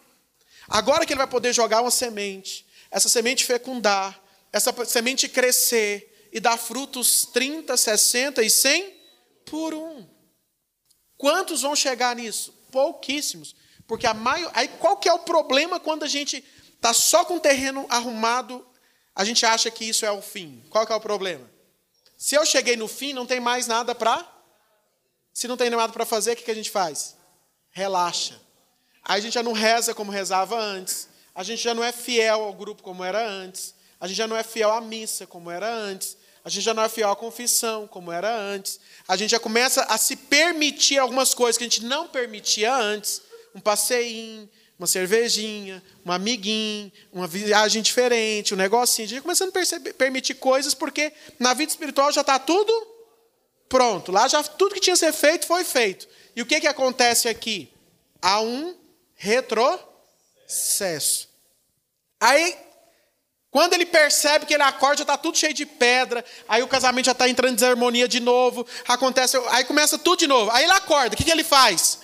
[0.67, 4.19] Agora que ele vai poder jogar uma semente, essa semente fecundar,
[4.51, 8.93] essa semente crescer e dar frutos 30, 60 e 100
[9.45, 10.07] por um.
[11.17, 12.61] Quantos vão chegar nisso?
[12.71, 13.53] pouquíssimos.
[13.85, 14.49] Porque a maior...
[14.55, 18.65] Aí qual que é o problema quando a gente está só com o terreno arrumado,
[19.13, 20.63] a gente acha que isso é o fim?
[20.69, 21.47] Qual que é o problema?
[22.17, 24.25] Se eu cheguei no fim, não tem mais nada para.
[25.33, 27.15] Se não tem nada para fazer, o que, que a gente faz?
[27.71, 28.39] Relaxa.
[29.03, 31.07] Aí a gente já não reza como rezava antes.
[31.33, 33.73] A gente já não é fiel ao grupo como era antes.
[33.99, 36.17] A gente já não é fiel à missa como era antes.
[36.43, 38.79] A gente já não é fiel à confissão como era antes.
[39.07, 43.21] A gente já começa a se permitir algumas coisas que a gente não permitia antes.
[43.55, 49.05] Um passeinho, uma cervejinha, um amiguinho, uma viagem diferente, um negocinho.
[49.05, 52.71] A gente começando a perceber, permitir coisas porque na vida espiritual já está tudo
[53.71, 54.11] pronto.
[54.11, 56.05] Lá já tudo que tinha que ser feito foi feito.
[56.35, 57.73] E o que, que acontece aqui?
[58.21, 58.75] Há um
[59.15, 59.79] retrocesso.
[62.19, 62.55] Aí,
[63.49, 67.05] quando ele percebe que ele acorda, já está tudo cheio de pedra, aí o casamento
[67.05, 70.51] já está entrando em desarmonia de novo, acontece, aí começa tudo de novo.
[70.51, 71.99] Aí ele acorda, o que, que ele faz?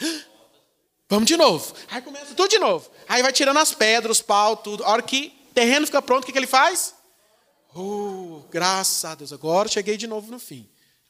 [1.10, 1.76] Vamos de novo.
[1.92, 2.90] Aí começa tudo de novo.
[3.08, 4.84] Aí vai tirando as pedras, os pau, tudo.
[4.86, 6.96] A hora que o terreno fica pronto, o que, que ele faz?
[7.76, 10.68] Oh, graças a Deus, agora cheguei de novo no fim.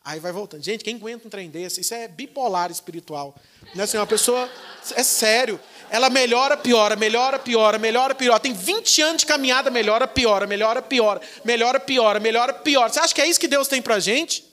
[0.08, 0.64] Aí vai voltando.
[0.64, 1.82] Gente, quem aguenta um trem desse?
[1.82, 3.36] Isso é bipolar espiritual.
[3.76, 4.50] Não é assim, uma pessoa.
[4.96, 5.60] É sério.
[5.90, 8.40] Ela melhora, piora, melhora, piora, melhora, piora.
[8.40, 12.88] Tem 20 anos de caminhada, melhora, piora, melhora, piora, melhora, piora, melhora, piora.
[12.88, 14.46] Você acha que é isso que Deus tem pra gente?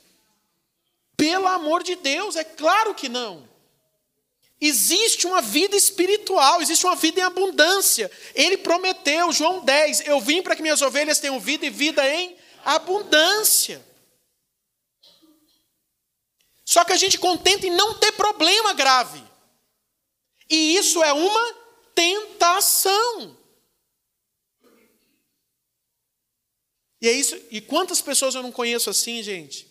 [1.17, 3.49] Pelo amor de Deus, é claro que não.
[4.61, 8.11] Existe uma vida espiritual, existe uma vida em abundância.
[8.35, 12.35] Ele prometeu, João 10, eu vim para que minhas ovelhas tenham vida e vida em
[12.65, 13.94] abundância.
[16.75, 19.23] Só que a gente contenta em não ter problema grave.
[20.51, 21.55] E isso é uma
[21.95, 23.39] tentação.
[27.01, 27.41] E é isso.
[27.49, 29.71] E quantas pessoas eu não conheço assim, gente?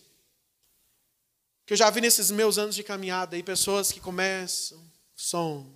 [1.66, 4.82] Que eu já vi nesses meus anos de caminhada aí, pessoas que começam,
[5.14, 5.70] som,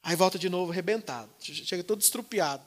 [0.00, 2.64] aí volta de novo arrebentado, chega todo estrupiado.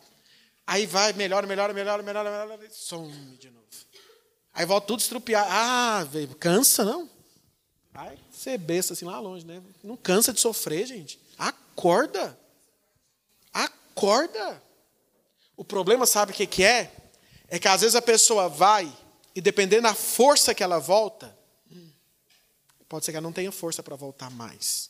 [0.67, 3.65] Aí vai, melhora, melhora, melhora, melhora, melhora, some de novo.
[4.51, 5.47] Aí volta tudo estrupiado.
[5.49, 6.05] Ah,
[6.37, 7.18] cansa, não?
[7.91, 9.61] Vai ser besta assim lá longe, né?
[9.83, 11.19] Não cansa de sofrer, gente.
[11.37, 12.39] Acorda.
[13.53, 14.61] Acorda.
[15.57, 16.91] O problema, sabe o que, que é?
[17.47, 18.95] É que às vezes a pessoa vai
[19.35, 21.37] e dependendo da força que ela volta,
[22.87, 24.89] pode ser que ela não tenha força para voltar mais.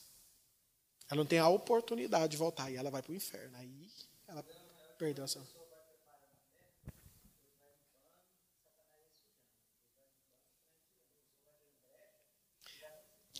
[1.09, 3.57] Ela não tem a oportunidade de voltar e ela vai para o inferno.
[3.57, 3.89] Aí
[4.27, 4.45] ela
[4.97, 5.58] perdeu a sua.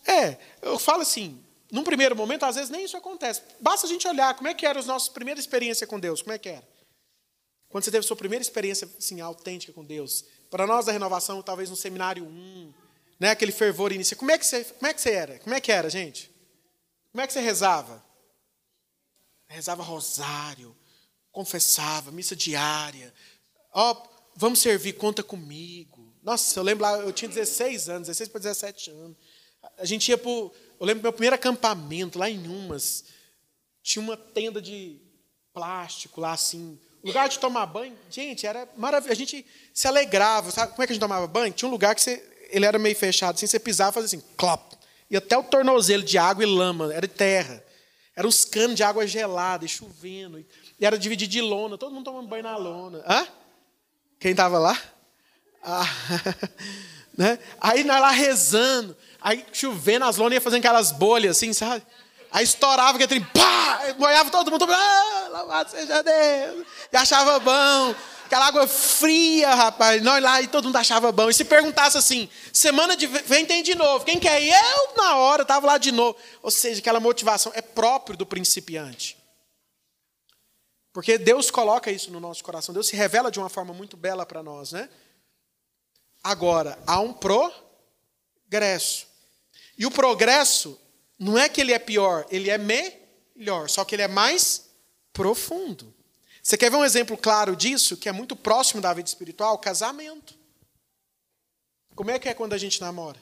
[0.06, 3.42] É, eu falo assim, num primeiro momento, às vezes nem isso acontece.
[3.60, 6.34] Basta a gente olhar como é que era a nossa primeira experiência com Deus, como
[6.34, 6.68] é que era?
[7.70, 10.26] Quando você teve a sua primeira experiência assim, autêntica com Deus.
[10.50, 12.74] Para nós da renovação, talvez no seminário 1,
[13.20, 14.18] né, aquele fervor inicial.
[14.18, 15.40] Como é que você, como é que você era?
[15.40, 16.32] Como é que era, gente?
[17.12, 18.04] Como é que você rezava?
[19.48, 20.76] Rezava rosário,
[21.32, 23.14] confessava, missa diária.
[23.72, 26.12] Ó, oh, vamos servir, conta comigo.
[26.24, 29.18] Nossa, eu lembro lá, eu tinha 16 anos, 16 para 17 anos.
[29.78, 33.06] A gente ia para Eu lembro meu primeiro acampamento lá em Umas.
[33.82, 35.00] Tinha uma tenda de
[35.54, 36.80] plástico lá assim.
[37.04, 39.14] Lugar de tomar banho, gente, era maravilhoso.
[39.14, 40.52] A gente se alegrava.
[40.52, 41.54] Sabe como é que a gente tomava banho?
[41.54, 44.28] Tinha um lugar que você, ele era meio fechado, assim, você pisava e fazia assim,
[44.36, 44.74] clop.
[45.10, 47.64] E até o tornozelo de água e lama, era de terra.
[48.16, 50.46] Eram uns canos de água gelada e chovendo.
[50.78, 53.02] E era dividido de lona, todo mundo tomando banho na lona.
[53.08, 53.26] Hã?
[54.20, 54.78] Quem estava lá?
[55.64, 55.86] Ah,
[57.18, 57.40] né?
[57.62, 58.96] Aí nós lá rezando.
[59.22, 61.86] Aí chovendo, as lonas iam fazendo aquelas bolhas assim, sabe?
[62.32, 63.80] Aí estourava aquele trem, pá!
[63.98, 66.66] Moiava todo mundo, ah, louvado seja Deus!
[66.92, 67.96] E achava bom.
[68.26, 70.04] Aquela água fria, rapaz.
[70.04, 71.32] Nós lá e todo mundo achava bom.
[71.32, 74.06] E se perguntasse assim, semana de vem tem de novo.
[74.06, 74.54] Quem quer ir?
[74.54, 76.16] Eu, na hora, estava lá de novo.
[76.44, 79.18] Ou seja, aquela motivação é próprio do principiante.
[80.94, 82.72] Porque Deus coloca isso no nosso coração.
[82.72, 84.88] Deus se revela de uma forma muito bela para nós, né?
[86.24, 89.09] Agora, há um progresso.
[89.80, 90.78] E o progresso
[91.18, 94.70] não é que ele é pior, ele é melhor, só que ele é mais
[95.14, 95.96] profundo.
[96.44, 99.58] Você quer ver um exemplo claro disso, que é muito próximo da vida espiritual?
[99.58, 100.38] Casamento.
[101.96, 103.20] Como é que é quando a gente namora?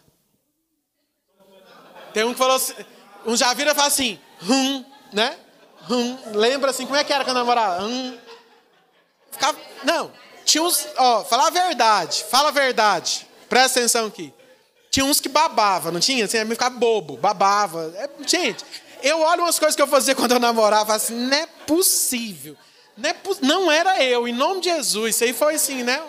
[2.12, 2.74] Tem um que falou assim,
[3.24, 4.84] um já vira e fala assim, hum,
[5.14, 5.38] né?
[5.89, 7.84] Hum, lembra assim, como é que era quando namorava?
[7.84, 8.18] Hum.
[9.32, 10.12] Ficava, não,
[10.43, 13.28] tinha uns, ó, fala a verdade, fala a verdade.
[13.47, 14.34] Presta atenção aqui.
[14.98, 16.26] Tinha uns que babava, não tinha?
[16.26, 17.93] Assim, ficava bobo, babava.
[17.98, 18.66] É, gente,
[19.04, 22.58] eu olho umas coisas que eu fazia quando eu namorava, assim, não é possível.
[22.98, 25.14] Não, é, não era eu, em nome de Jesus.
[25.14, 26.04] Isso aí foi assim, né?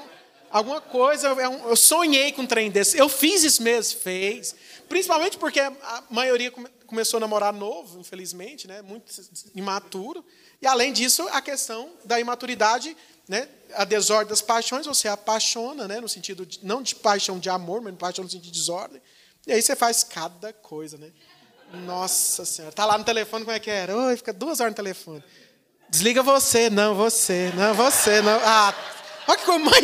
[0.51, 2.97] Alguma coisa, é eu sonhei com um trem desse.
[2.97, 4.55] Eu fiz isso mesmo, fez.
[4.89, 6.51] Principalmente porque a maioria
[6.86, 8.80] começou a namorar novo, infelizmente, né?
[8.80, 9.12] muito
[9.55, 10.24] imaturo.
[10.62, 12.97] E, além disso, a questão da imaturidade,
[13.29, 13.49] né?
[13.74, 16.01] a desordem das paixões, você apaixona, né?
[16.01, 19.03] no sentido, de, não de paixão de amor, mas de paixão no sentido de desordem.
[19.47, 20.97] E aí você faz cada coisa.
[20.97, 21.11] Né?
[21.85, 22.70] Nossa Senhora.
[22.70, 23.95] Está lá no telefone, como é que era?
[23.95, 25.22] Oi, fica duas horas no telefone.
[25.91, 28.39] Desliga você, não, você, não, você, não.
[28.45, 28.74] Ah,
[29.26, 29.83] olha que coisa mais.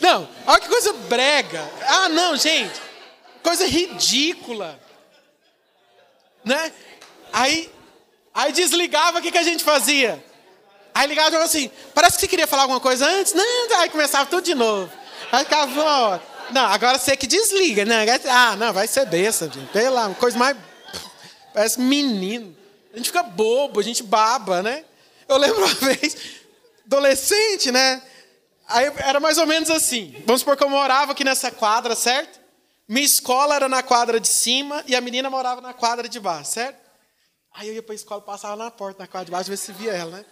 [0.00, 1.62] Não, olha que coisa brega.
[1.86, 2.80] Ah, não, gente.
[3.42, 4.78] Coisa ridícula.
[6.44, 6.72] Né?
[7.32, 7.70] Aí,
[8.32, 10.24] aí desligava, o que, que a gente fazia?
[10.96, 13.34] Aí ligava e falava assim: parece que você queria falar alguma coisa antes.
[13.34, 14.90] Não, aí começava tudo de novo.
[15.30, 16.22] Aí ficava uma hora.
[16.50, 18.06] Não, agora você que desliga, né?
[18.30, 19.70] Ah, não, vai ser besta, gente.
[19.72, 20.56] Pela coisa mais.
[21.52, 22.56] Parece menino.
[22.94, 24.86] A gente fica bobo, a gente baba, né?
[25.28, 26.16] Eu lembro uma vez,
[26.86, 28.02] adolescente, né?
[28.66, 30.16] Aí era mais ou menos assim.
[30.24, 32.40] Vamos supor que eu morava aqui nessa quadra, certo?
[32.88, 36.52] Minha escola era na quadra de cima e a menina morava na quadra de baixo,
[36.52, 36.78] certo?
[37.52, 39.72] Aí eu ia para a escola, passava na porta, na quadra de baixo, ver se
[39.72, 40.24] via ela, né?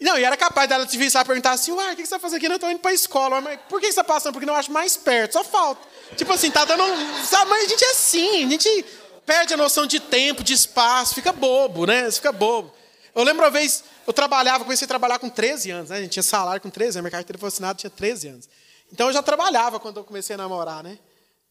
[0.00, 2.18] Não, e era capaz dela te vir e perguntar assim, uai, o que você está
[2.18, 2.48] fazendo aqui?
[2.48, 3.40] Não, estou indo para a escola.
[3.40, 4.32] Mas por que você está passando?
[4.32, 5.80] Porque não acho mais perto, só falta.
[6.16, 6.84] Tipo assim, tá dando...
[7.24, 8.84] Sabe, mas a gente é assim, a gente
[9.26, 12.04] perde a noção de tempo, de espaço, fica bobo, né?
[12.04, 12.72] Você fica bobo.
[13.14, 15.96] Eu lembro uma vez, eu trabalhava, comecei a trabalhar com 13 anos, né?
[15.96, 18.48] A gente tinha salário com 13 anos, minha carteira foi assinada, tinha 13 anos.
[18.92, 20.98] Então eu já trabalhava quando eu comecei a namorar, né?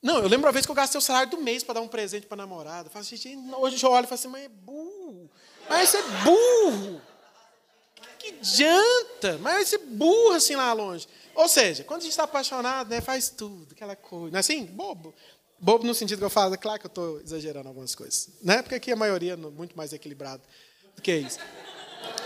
[0.01, 1.87] Não, eu lembro uma vez que eu gastei o salário do mês para dar um
[1.87, 2.87] presente para namorada.
[2.87, 5.29] Eu falo assim, hoje eu olho e falo assim, mas é burro.
[5.69, 7.01] Mas você é burro.
[8.27, 9.37] Que adianta?
[9.39, 11.07] Mas ser burro assim lá longe.
[11.35, 14.31] Ou seja, quando a gente está apaixonado, né, faz tudo, aquela coisa.
[14.31, 14.65] Não é assim?
[14.65, 15.13] Bobo.
[15.59, 18.29] Bobo no sentido que eu falo, é claro que eu estou exagerando algumas coisas.
[18.41, 18.61] Né?
[18.61, 20.41] Porque aqui a maioria é muito mais equilibrada
[20.95, 21.39] do que isso.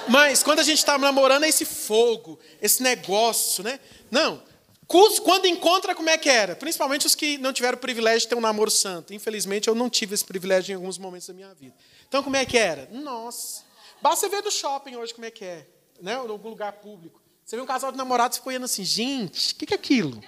[0.07, 3.79] Mas quando a gente está namorando, é esse fogo, esse negócio, né?
[4.09, 4.41] Não.
[4.87, 6.55] Quando encontra, como é que era?
[6.55, 9.13] Principalmente os que não tiveram o privilégio de ter um namoro santo.
[9.13, 11.73] Infelizmente, eu não tive esse privilégio em alguns momentos da minha vida.
[12.07, 12.89] Então, como é que era?
[12.91, 13.63] Nossa.
[14.01, 15.65] Basta ver do shopping hoje como é que é.
[16.01, 16.13] Né?
[16.13, 17.21] Em algum lugar público.
[17.45, 20.21] Você vê um casal de namorados se olhando assim, gente, o que, que é aquilo?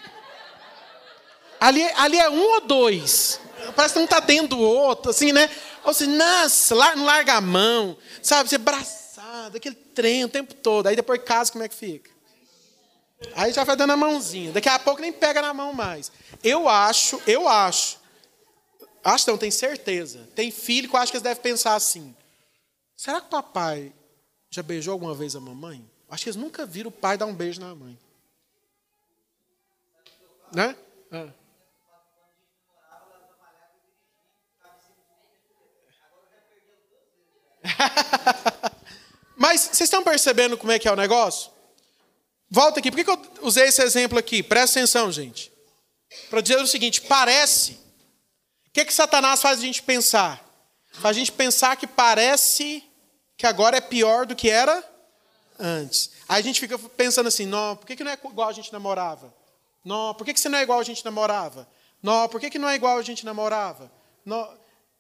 [1.60, 3.40] Ali, ali é um ou dois.
[3.76, 5.50] Parece que um está dentro do outro, assim, né?
[5.86, 8.50] Ou seja, nossa, não larga a mão, sabe?
[8.50, 10.88] Você abraçado, aquele trem o tempo todo.
[10.88, 12.12] Aí depois casa, como é que fica?
[13.36, 14.52] Aí já vai dando a mãozinha.
[14.52, 16.12] Daqui a pouco nem pega na mão mais.
[16.44, 17.98] Eu acho, eu acho.
[19.04, 20.28] Acho não, tenho certeza.
[20.36, 22.16] Tem filho que eu acho que eles devem pensar assim.
[22.96, 23.94] Será que o papai
[24.54, 25.84] já beijou alguma vez a mamãe?
[26.08, 27.98] Acho que eles nunca viram o pai dar um beijo na mãe.
[30.54, 30.76] Né?
[31.12, 31.28] É.
[39.36, 41.52] Mas vocês estão percebendo como é que é o negócio?
[42.48, 42.92] Volta aqui.
[42.92, 44.44] Por que, eu usei esse exemplo aqui?
[44.44, 45.52] Presta atenção, gente.
[46.30, 47.72] Para dizer o seguinte: parece.
[48.68, 50.48] O que, que Satanás faz a gente pensar?
[50.92, 52.84] Faz a gente pensar que parece
[53.44, 54.82] que agora é pior do que era
[55.60, 56.12] antes.
[56.30, 58.72] Aí a gente fica pensando assim: não, por que, que não é igual a gente
[58.72, 59.34] namorava?
[59.84, 61.68] Não, por que, que você não é igual a gente namorava?
[62.02, 63.92] Não, por que, que não é igual a gente namorava?
[64.24, 64.50] Não,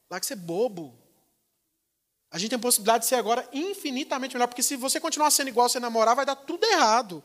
[0.10, 0.94] lá que você é bobo.
[2.30, 5.48] A gente tem a possibilidade de ser agora infinitamente melhor, porque se você continuar sendo
[5.48, 7.24] igual você namorar, vai dar tudo errado.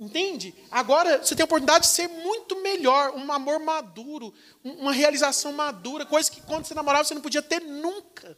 [0.00, 0.52] Entende?
[0.72, 4.34] Agora você tem a oportunidade de ser muito melhor, um amor maduro,
[4.64, 8.36] uma realização madura, coisa que quando você namorava você não podia ter nunca.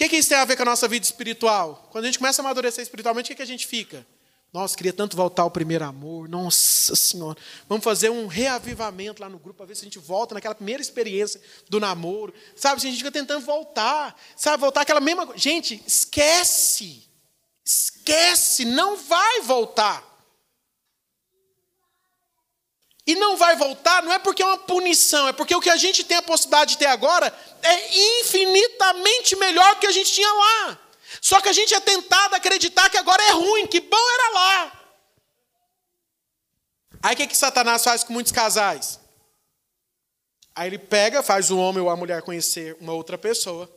[0.00, 1.86] Que, que isso tem a ver com a nossa vida espiritual?
[1.90, 4.06] Quando a gente começa a amadurecer espiritualmente, o que, que a gente fica?
[4.50, 6.26] Nossa, queria tanto voltar ao primeiro amor.
[6.26, 7.36] Nossa Senhora.
[7.68, 10.80] Vamos fazer um reavivamento lá no grupo para ver se a gente volta naquela primeira
[10.80, 11.38] experiência
[11.68, 12.32] do namoro.
[12.56, 14.18] Sabe, a gente fica tentando voltar.
[14.34, 15.38] Sabe, voltar aquela mesma coisa.
[15.38, 17.06] Gente, esquece.
[17.62, 20.09] Esquece, não vai voltar.
[23.10, 25.76] E não vai voltar não é porque é uma punição, é porque o que a
[25.76, 27.26] gente tem a possibilidade de ter agora
[27.60, 30.78] é infinitamente melhor do que a gente tinha lá.
[31.20, 34.30] Só que a gente é tentado a acreditar que agora é ruim, que bom era
[34.32, 34.80] lá.
[37.02, 39.00] Aí o que, que Satanás faz com muitos casais?
[40.54, 43.68] Aí ele pega, faz o homem ou a mulher conhecer uma outra pessoa,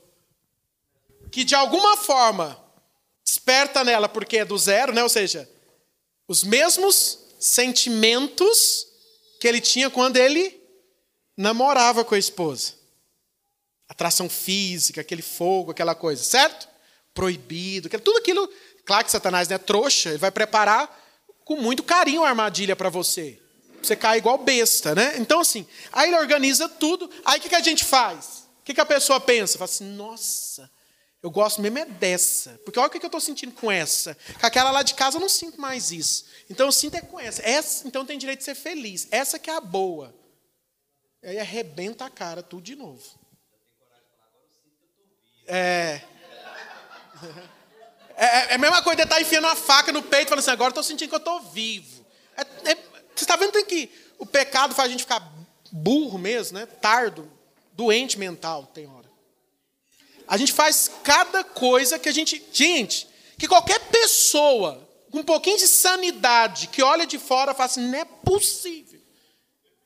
[1.31, 2.63] que de alguma forma
[3.25, 5.01] desperta nela, porque é do zero, né?
[5.01, 5.49] ou seja,
[6.27, 8.92] os mesmos sentimentos
[9.43, 10.57] que ele tinha quando ele
[11.35, 12.75] namorava com a esposa.
[13.89, 16.69] Atração física, aquele fogo, aquela coisa, certo?
[17.13, 18.49] proibido, tudo aquilo.
[18.85, 20.89] Claro que Satanás não é trouxa, ele vai preparar
[21.43, 23.37] com muito carinho a armadilha para você.
[23.81, 25.15] Você cai igual besta, né?
[25.17, 27.11] Então, assim, aí ele organiza tudo.
[27.25, 28.47] Aí o que, que a gente faz?
[28.61, 29.57] O que, que a pessoa pensa?
[29.57, 30.71] Fala assim, nossa,
[31.23, 32.59] Eu gosto mesmo é dessa.
[32.65, 34.17] Porque olha o que eu estou sentindo com essa.
[34.41, 36.25] Com aquela lá de casa eu não sinto mais isso.
[36.49, 37.41] Então eu sinto é com essa.
[37.47, 39.07] essa então tem direito de ser feliz.
[39.09, 40.13] Essa que é a boa.
[41.23, 43.01] E aí arrebenta a cara tudo de novo.
[45.47, 46.01] É.
[48.17, 50.51] É, é a mesma coisa de estar enfiando uma faca no peito e falando assim,
[50.51, 52.05] agora eu estou sentindo que eu estou vivo.
[52.35, 52.75] É, é,
[53.15, 55.31] você está vendo que o pecado faz a gente ficar
[55.71, 56.65] burro mesmo, né?
[56.65, 57.31] Tardo,
[57.71, 59.02] doente mental, tem hora.
[60.27, 62.43] A gente faz cada coisa que a gente.
[62.51, 63.07] Gente,
[63.37, 67.99] que qualquer pessoa com um pouquinho de sanidade que olha de fora fala assim, não
[67.99, 68.99] é possível.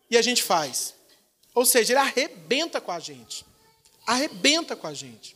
[0.10, 0.94] E a gente faz.
[1.54, 3.46] Ou seja, ele arrebenta com a gente.
[4.06, 5.36] Arrebenta com a gente.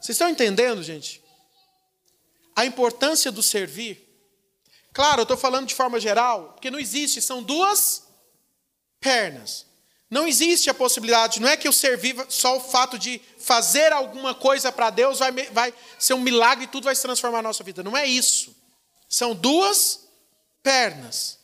[0.00, 1.22] Vocês estão entendendo, gente?
[2.56, 4.04] A importância do servir.
[4.92, 8.08] Claro, eu estou falando de forma geral, porque não existe, são duas
[8.98, 9.67] pernas.
[10.10, 14.34] Não existe a possibilidade, não é que eu servir só o fato de fazer alguma
[14.34, 17.62] coisa para Deus vai, vai ser um milagre e tudo vai se transformar na nossa
[17.62, 17.82] vida.
[17.82, 18.56] Não é isso.
[19.06, 20.08] São duas
[20.62, 21.38] pernas: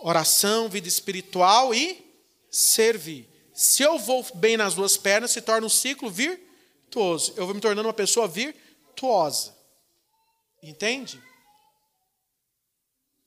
[0.00, 2.04] oração, vida espiritual e
[2.50, 3.28] servir.
[3.54, 7.34] Se eu vou bem nas duas pernas, se torna um ciclo virtuoso.
[7.36, 9.56] Eu vou me tornando uma pessoa virtuosa.
[10.60, 11.22] Entende?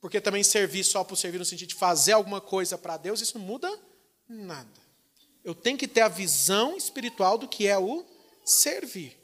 [0.02, 3.38] Porque também servir só por servir no sentido de fazer alguma coisa para Deus, isso
[3.38, 3.89] não muda
[4.30, 4.80] nada.
[5.44, 8.04] Eu tenho que ter a visão espiritual do que é o
[8.44, 9.18] servir.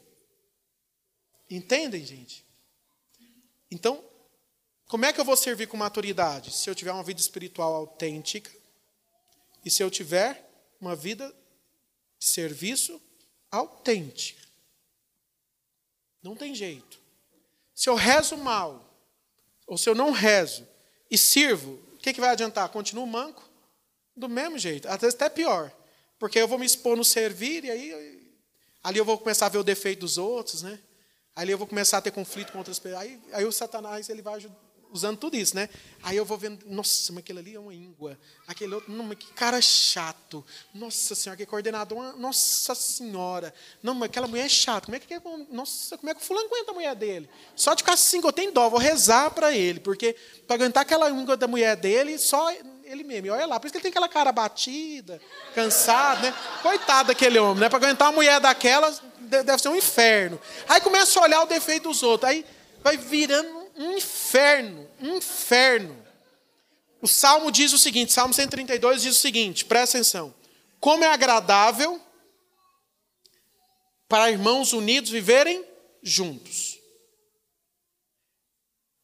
[1.49, 2.45] Entendem, gente?
[3.71, 4.03] Então,
[4.87, 6.51] como é que eu vou servir com maturidade?
[6.51, 8.51] Se eu tiver uma vida espiritual autêntica
[9.63, 10.49] e se eu tiver
[10.79, 11.33] uma vida
[12.19, 13.01] de serviço
[13.49, 14.45] autêntica.
[16.21, 16.99] Não tem jeito.
[17.73, 18.93] Se eu rezo mal,
[19.65, 20.67] ou se eu não rezo
[21.09, 22.69] e sirvo, o que, que vai adiantar?
[22.69, 23.46] Continuo manco?
[24.17, 25.71] Do mesmo jeito, às vezes até pior.
[26.19, 28.29] Porque eu vou me expor no servir e aí
[28.83, 30.79] ali eu vou começar a ver o defeito dos outros, né?
[31.35, 33.03] Ali eu vou começar a ter conflito com outras pessoas.
[33.03, 34.39] Aí, aí o Satanás ele vai
[34.91, 35.69] usando tudo isso, né?
[36.01, 38.17] Aí eu vou vendo, nossa, mas aquele ali é uma íngua.
[38.47, 40.43] Aquele outro, não, mas que cara chato.
[40.73, 43.53] Nossa senhora, que coordenador, nossa senhora.
[43.83, 44.85] Não, mas aquela mulher é chata.
[44.85, 45.13] Como é que,
[45.51, 47.29] nossa, como é que o fulano aguenta a mulher dele?
[47.55, 50.15] Só de ficar assim, eu tenho dó, vou rezar para ele, porque
[50.47, 52.51] para aguentar aquela íngua da mulher dele, só
[52.87, 53.27] ele mesmo.
[53.27, 55.21] E olha lá, por isso que ele tem aquela cara batida,
[55.53, 56.33] cansado, né?
[56.61, 57.69] Coitado daquele homem, né?
[57.69, 60.39] Para aguentar uma mulher daquela, deve ser um inferno.
[60.67, 62.29] Aí começa a olhar o defeito dos outros.
[62.29, 62.45] Aí
[62.81, 65.97] vai virando um inferno, um inferno.
[67.01, 70.33] O Salmo diz o seguinte, Salmo 132 diz o seguinte, presta atenção.
[70.79, 72.01] Como é agradável
[74.07, 75.63] para irmãos unidos viverem
[76.01, 76.79] juntos.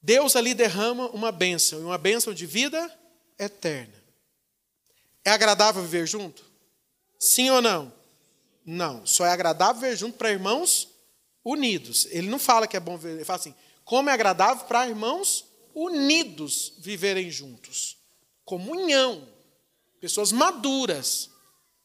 [0.01, 2.91] Deus ali derrama uma bênção, uma bênção de vida
[3.37, 3.93] eterna.
[5.25, 6.43] É agradável viver junto?
[7.19, 7.91] Sim ou não?
[8.65, 9.05] Não.
[9.05, 10.89] Só é agradável viver junto para irmãos
[11.43, 12.07] unidos.
[12.11, 13.55] Ele não fala que é bom viver, ele fala assim:
[13.85, 17.97] como é agradável para irmãos unidos viverem juntos.
[18.45, 19.27] Comunhão.
[19.99, 21.29] Pessoas maduras.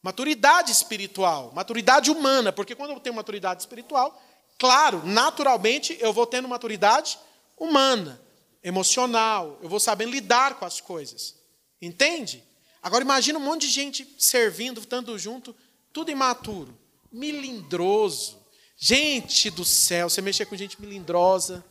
[0.01, 4.17] Maturidade espiritual, maturidade humana, porque quando eu tenho maturidade espiritual,
[4.57, 7.19] claro, naturalmente eu vou tendo maturidade
[7.57, 8.21] humana,
[8.63, 11.35] emocional, eu vou sabendo lidar com as coisas.
[11.81, 12.43] Entende?
[12.81, 15.55] Agora imagina um monte de gente servindo, estando junto,
[15.91, 16.77] tudo imaturo,
[17.11, 18.39] milindroso.
[18.77, 21.63] Gente do céu, você mexer com gente milindrosa.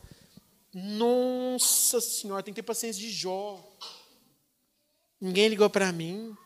[0.72, 3.64] Nossa senhora, tem que ter paciência de Jó.
[5.20, 6.36] Ninguém ligou para mim.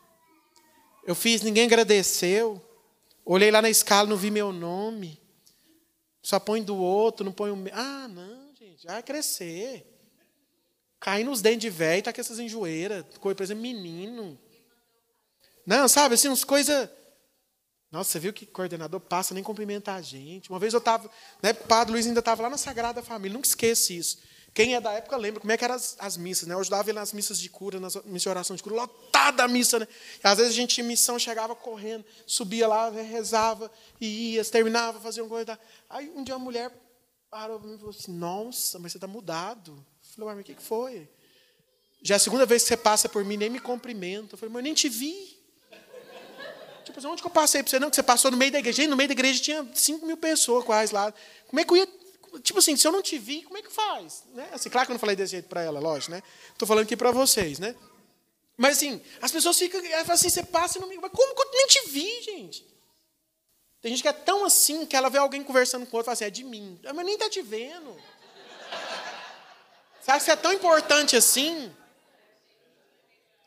[1.04, 2.62] Eu fiz, ninguém agradeceu.
[3.24, 5.20] Olhei lá na escala, não vi meu nome.
[6.22, 7.72] Só põe do outro, não põe o meu.
[7.74, 9.91] Ah, não, gente, vai crescer.
[11.02, 14.38] Cair nos dentes de velho, tá com essas enjoeiras, coisa, por exemplo, menino.
[15.66, 16.88] Não, sabe, assim, umas coisas.
[17.90, 20.48] Nossa, você viu que coordenador passa, nem cumprimenta a gente.
[20.48, 21.10] Uma vez eu estava,
[21.42, 24.18] na época o Padre Luiz ainda estava lá na Sagrada Família, nunca esqueça isso.
[24.54, 26.54] Quem é da época lembra como é que eram as, as missas, né?
[26.54, 29.48] Eu ajudava ele nas missas de cura, nas missas de oração de cura, lotada a
[29.48, 29.88] missa, né?
[30.22, 33.68] Às vezes a gente em missão chegava correndo, subia lá, rezava,
[34.00, 35.58] e ia, terminava, fazia uma coisa.
[35.90, 36.70] Aí um dia uma mulher
[37.28, 39.84] parou e falou assim: Nossa, mas você está mudado.
[40.14, 41.08] Falei, mas o que foi?
[42.02, 44.36] Já é a segunda vez que você passa por mim, nem me cumprimenta.
[44.36, 45.40] Falei, mas eu nem te vi.
[46.84, 47.78] Tipo assim, onde que eu passei para você?
[47.78, 48.86] Não, que você passou no meio da igreja.
[48.88, 51.12] no meio da igreja tinha 5 mil pessoas quase lá.
[51.46, 51.88] Como é que eu ia.
[52.42, 54.24] Tipo assim, se eu não te vi, como é que faz?
[54.34, 54.48] Né?
[54.52, 56.22] Assim, claro que eu não falei desse jeito para ela, lógico, né?
[56.50, 57.76] Estou falando aqui para vocês, né?
[58.56, 59.80] Mas assim, as pessoas ficam.
[60.08, 60.96] assim, você passa e não me.
[60.96, 62.66] Mas como que eu nem te vi, gente?
[63.80, 66.06] Tem gente que é tão assim que ela vê alguém conversando com o outro e
[66.06, 66.78] fala assim, é de mim.
[66.84, 67.96] Ah, mas nem está te vendo.
[70.02, 71.72] Você acha que é tão importante assim?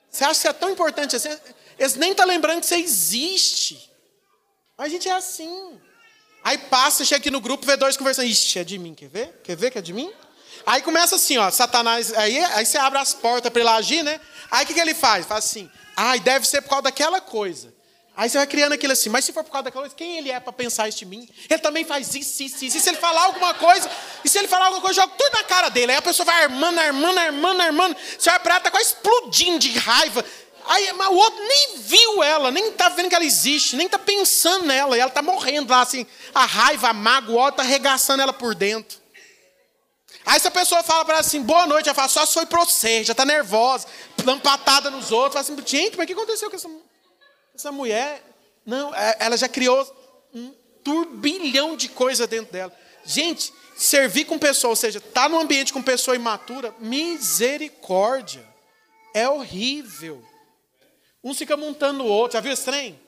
[0.09, 1.29] Você acha que é tão importante assim?
[1.77, 3.91] Eles nem estão tá lembrando que você existe.
[4.77, 5.79] Mas a gente é assim.
[6.41, 8.27] Aí passa, chega aqui no grupo, vê dois conversando.
[8.27, 9.41] Ixi, é de mim, quer ver?
[9.43, 10.13] Quer ver que é de mim?
[10.65, 14.21] Aí começa assim, ó, Satanás, aí, aí você abre as portas para ele agir, né?
[14.49, 15.25] Aí o que, que ele faz?
[15.25, 17.73] Faz assim, ai, deve ser por causa daquela coisa.
[18.17, 20.31] Aí você vai criando aquilo assim, mas se for por causa daquela coisa, quem ele
[20.31, 21.27] é para pensar isso de mim?
[21.49, 22.77] Ele também faz isso, isso, isso.
[22.77, 23.89] E se ele falar alguma coisa,
[24.23, 25.91] e se ele falar alguma coisa, joga tudo na cara dele.
[25.91, 27.97] Aí a pessoa vai armando, armando, armando, armando.
[28.17, 30.23] Você vai pra ela, tá quase explodindo de raiva.
[30.67, 33.99] Aí mas o outro nem viu ela, nem tá vendo que ela existe, nem tá
[33.99, 34.95] pensando nela.
[34.97, 36.07] E ela tá morrendo lá, assim.
[36.33, 38.97] A raiva, a mágoa, o ódio tá arregaçando ela por dentro.
[40.25, 42.63] Aí se a pessoa fala para ela assim, boa noite, ela fala, só foi pra
[42.63, 43.87] você, já tá nervosa,
[44.23, 45.33] dando patada nos outros.
[45.33, 46.69] Fala assim, gente, mas o que aconteceu com essa
[47.55, 48.21] essa mulher,
[48.65, 49.85] não, é, ela já criou
[50.33, 50.53] um
[50.83, 52.75] turbilhão de coisa dentro dela.
[53.05, 58.45] Gente, servir com pessoa, ou seja, estar tá num ambiente com pessoa imatura, misericórdia.
[59.13, 60.23] É horrível.
[61.23, 62.33] Um fica montando o outro.
[62.33, 62.99] Já viu esse trem?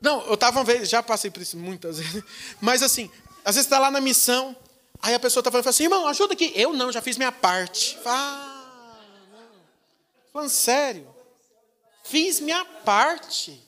[0.00, 2.22] Não, eu estava uma vez, já passei por isso muitas vezes.
[2.60, 3.10] Mas assim,
[3.44, 4.56] às vezes está lá na missão,
[5.02, 6.52] aí a pessoa está falando assim, irmão, ajuda aqui.
[6.54, 7.98] Eu não, já fiz minha parte.
[8.04, 9.00] Ah,
[9.32, 9.60] não.
[10.32, 11.17] Falando sério.
[12.08, 13.62] Fiz minha parte.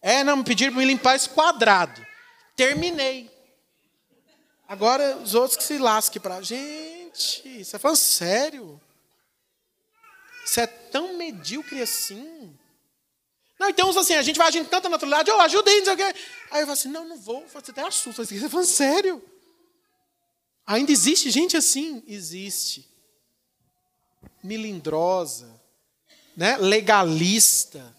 [0.00, 2.04] É, não, me pediram para me limpar esse quadrado.
[2.56, 3.30] Terminei.
[4.66, 6.42] Agora os outros que se lasquem para.
[6.42, 8.80] Gente, você está falando sério?
[10.44, 12.58] Você é tão medíocre assim?
[13.60, 16.20] Não, então assim, a gente vai agindo tanta naturalidade, eu ajudei, não sei o quê.
[16.50, 18.24] Aí eu falo assim, não, não vou, você até assusta.
[18.24, 19.22] Você está falando sério?
[20.66, 22.02] Ainda existe gente assim?
[22.08, 22.90] Existe.
[24.42, 25.61] Milindrosa
[26.36, 26.56] né?
[26.56, 27.94] legalista,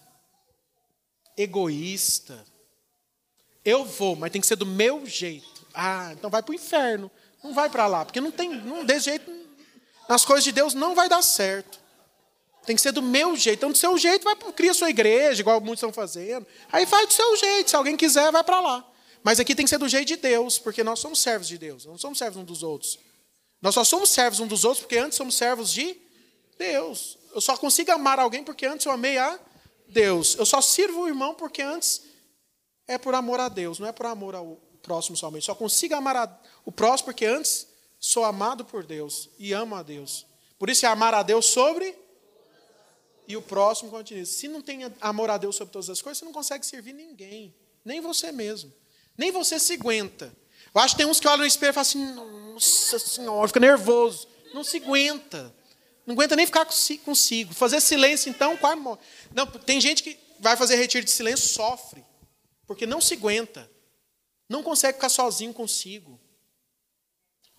[1.36, 2.44] egoísta.
[3.64, 5.66] Eu vou, mas tem que ser do meu jeito.
[5.72, 7.10] Ah, então vai para o inferno.
[7.42, 9.30] Não vai para lá, porque não tem, não desse jeito,
[10.08, 11.78] nas coisas de Deus não vai dar certo.
[12.64, 13.58] Tem que ser do meu jeito.
[13.58, 16.46] Então, do seu jeito, vai cria sua igreja, igual muitos estão fazendo.
[16.72, 17.68] Aí faz do seu jeito.
[17.68, 18.84] Se alguém quiser, vai para lá.
[19.22, 21.86] Mas aqui tem que ser do jeito de Deus, porque nós somos servos de Deus,
[21.86, 22.98] não somos servos uns dos outros.
[23.60, 25.96] Nós só somos servos uns dos outros porque antes somos servos de
[26.58, 27.16] Deus.
[27.34, 29.38] Eu só consigo amar alguém porque antes eu amei a
[29.88, 30.36] Deus.
[30.36, 32.02] Eu só sirvo o irmão porque antes
[32.86, 35.46] é por amor a Deus, não é por amor ao próximo somente.
[35.46, 37.66] Só consigo amar a, o próximo porque antes
[37.98, 40.26] sou amado por Deus e amo a Deus.
[40.58, 41.96] Por isso é amar a Deus sobre
[43.26, 44.24] e o próximo continua.
[44.24, 47.54] Se não tem amor a Deus sobre todas as coisas, você não consegue servir ninguém,
[47.84, 48.72] nem você mesmo.
[49.16, 50.34] Nem você se aguenta.
[50.74, 52.14] Eu acho que tem uns que olham no espelho e falam assim:
[52.52, 54.28] Nossa Senhora, fica nervoso.
[54.52, 55.54] Não se aguenta.
[56.06, 56.66] Não aguenta nem ficar
[57.04, 57.54] consigo.
[57.54, 59.00] Fazer silêncio, então, quase morre.
[59.32, 62.04] Não, tem gente que vai fazer retiro de silêncio, sofre.
[62.66, 63.70] Porque não se aguenta.
[64.48, 66.20] Não consegue ficar sozinho consigo.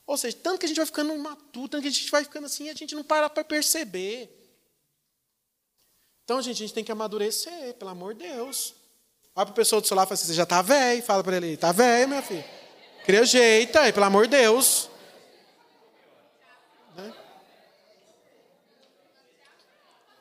[0.05, 2.45] Ou seja, tanto que a gente vai ficando maturo, tanto que a gente vai ficando
[2.45, 4.31] assim, a gente não para para perceber.
[6.23, 8.75] Então, gente, a gente tem que amadurecer, pelo amor de Deus.
[9.35, 11.03] Olha para a pessoa do lado e fala assim, você já está velho.
[11.03, 12.43] Fala para ele, está velho, meu filho.
[13.03, 14.89] Cria jeito aí, pelo amor de Deus.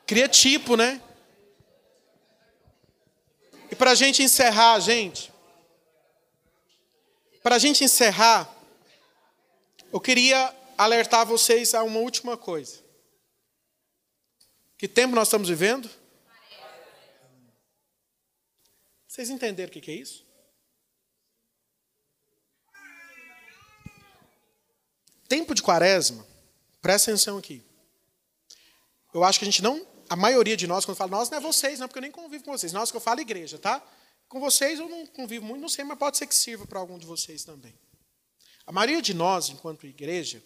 [0.05, 1.01] Cria tipo, né?
[3.71, 5.33] E para a gente encerrar, gente,
[7.41, 8.53] para a gente encerrar,
[9.91, 12.83] eu queria alertar vocês a uma última coisa.
[14.77, 15.89] Que tempo nós estamos vivendo?
[19.07, 20.25] Vocês entenderam o que é isso?
[25.27, 26.25] Tempo de quaresma,
[26.81, 27.63] presta atenção aqui.
[29.13, 31.41] Eu acho que a gente não a maioria de nós, quando fala nós, não é
[31.41, 32.71] vocês, não, porque eu nem convivo com vocês.
[32.71, 33.85] Nós que eu falo igreja, tá?
[34.29, 36.97] Com vocês eu não convivo muito, não sei, mas pode ser que sirva para algum
[36.97, 37.77] de vocês também.
[38.65, 40.41] A maioria de nós, enquanto igreja,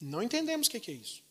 [0.00, 1.22] não entendemos o que é isso.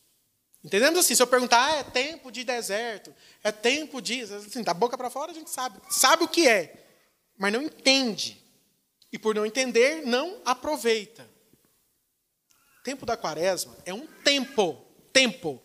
[0.62, 3.12] Entendemos assim, se eu perguntar, ah, é tempo de deserto,
[3.42, 4.20] é tempo de.
[4.22, 5.80] Assim, da boca para fora a gente sabe.
[5.90, 6.86] Sabe o que é,
[7.36, 8.40] mas não entende.
[9.12, 11.28] E por não entender, não aproveita.
[12.84, 15.60] Tempo da quaresma é um tempo, tempo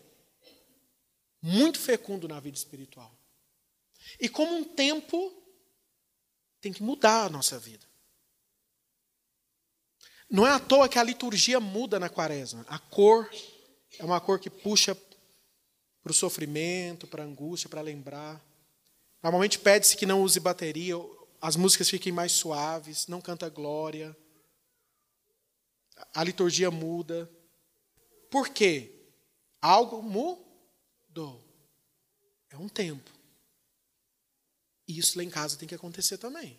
[1.42, 3.14] muito fecundo na vida espiritual.
[4.20, 5.32] E como um tempo
[6.60, 7.86] tem que mudar a nossa vida.
[10.30, 12.64] Não é à toa que a liturgia muda na quaresma.
[12.68, 13.28] A cor
[13.98, 14.94] é uma cor que puxa
[16.02, 18.40] para o sofrimento, para a angústia, para lembrar.
[19.22, 20.94] Normalmente pede-se que não use bateria,
[21.40, 24.16] as músicas fiquem mais suaves, não canta glória.
[26.14, 27.30] A liturgia muda.
[28.30, 28.94] Por quê?
[29.60, 30.49] Algo muda
[31.10, 31.44] dou.
[32.50, 33.10] É um tempo.
[34.86, 36.58] E isso lá em casa tem que acontecer também.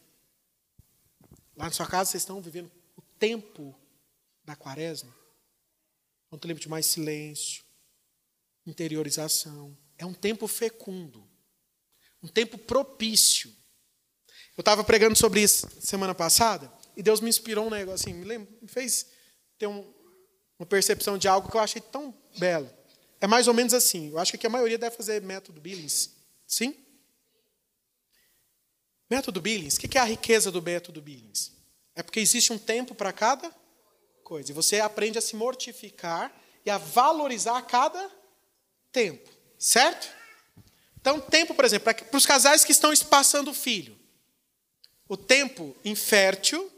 [1.56, 3.78] Lá na sua casa vocês estão vivendo o tempo
[4.44, 5.14] da quaresma.
[6.32, 7.64] Um tempo de mais silêncio,
[8.66, 9.78] interiorização.
[9.98, 11.30] É um tempo fecundo.
[12.24, 13.54] Um tempo propício.
[14.58, 18.26] Eu estava pregando sobre isso semana passada e Deus me inspirou um negócio assim, me,
[18.26, 19.08] lembra, me fez
[19.58, 19.94] ter um,
[20.60, 22.70] uma percepção de algo que eu achei tão belo.
[23.22, 24.10] É mais ou menos assim.
[24.10, 26.10] Eu acho que a maioria deve fazer método Billings.
[26.48, 26.76] Sim?
[29.08, 29.76] Método Billings.
[29.76, 31.52] O que é a riqueza do método Billings?
[31.94, 33.56] É porque existe um tempo para cada
[34.24, 34.52] coisa.
[34.52, 38.12] E você aprende a se mortificar e a valorizar cada
[38.92, 39.30] tempo.
[39.60, 40.10] Certo?
[41.00, 43.96] Então, tempo, por exemplo, para os casais que estão espaçando o filho.
[45.08, 46.72] O tempo infértil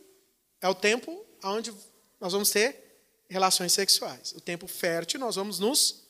[0.59, 1.73] é o tempo onde
[2.19, 4.33] nós vamos ter relações sexuais.
[4.33, 6.02] O tempo fértil, nós vamos nos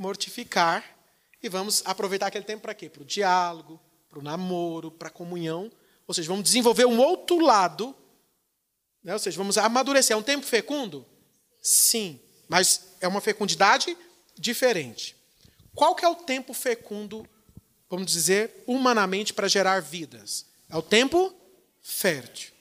[0.00, 0.82] mortificar
[1.42, 2.88] e vamos aproveitar aquele tempo para quê?
[2.88, 3.78] Para o diálogo,
[4.08, 5.70] para o namoro, para a comunhão.
[6.06, 7.94] Ou seja, vamos desenvolver um outro lado.
[9.04, 9.12] Né?
[9.12, 10.14] Ou seja, vamos amadurecer.
[10.14, 11.06] É um tempo fecundo?
[11.60, 12.18] Sim.
[12.48, 13.94] Mas é uma fecundidade
[14.38, 15.14] diferente.
[15.74, 17.28] Qual que é o tempo fecundo,
[17.88, 20.46] vamos dizer, humanamente, para gerar vidas?
[20.70, 21.32] É o tempo
[21.82, 22.52] fértil.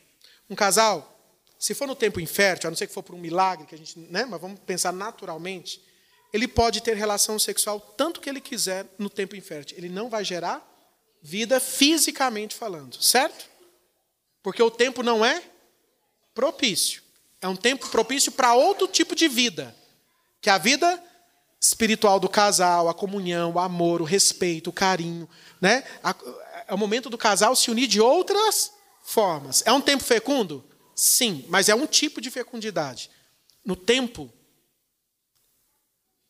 [0.49, 1.17] Um casal,
[1.57, 3.77] se for no tempo infértil, a não ser que for por um milagre, que a
[3.77, 4.25] gente, né?
[4.25, 5.81] mas vamos pensar naturalmente,
[6.31, 9.77] ele pode ter relação sexual tanto que ele quiser no tempo infértil.
[9.77, 10.65] Ele não vai gerar
[11.21, 13.49] vida fisicamente falando, certo?
[14.41, 15.43] Porque o tempo não é
[16.33, 17.01] propício.
[17.41, 19.75] É um tempo propício para outro tipo de vida.
[20.41, 21.03] Que é a vida
[21.61, 25.27] espiritual do casal, a comunhão, o amor, o respeito, o carinho.
[25.59, 25.83] Né?
[26.67, 28.71] É o momento do casal se unir de outras
[29.03, 29.63] formas.
[29.65, 30.63] É um tempo fecundo?
[30.95, 33.09] Sim, mas é um tipo de fecundidade.
[33.65, 34.31] No tempo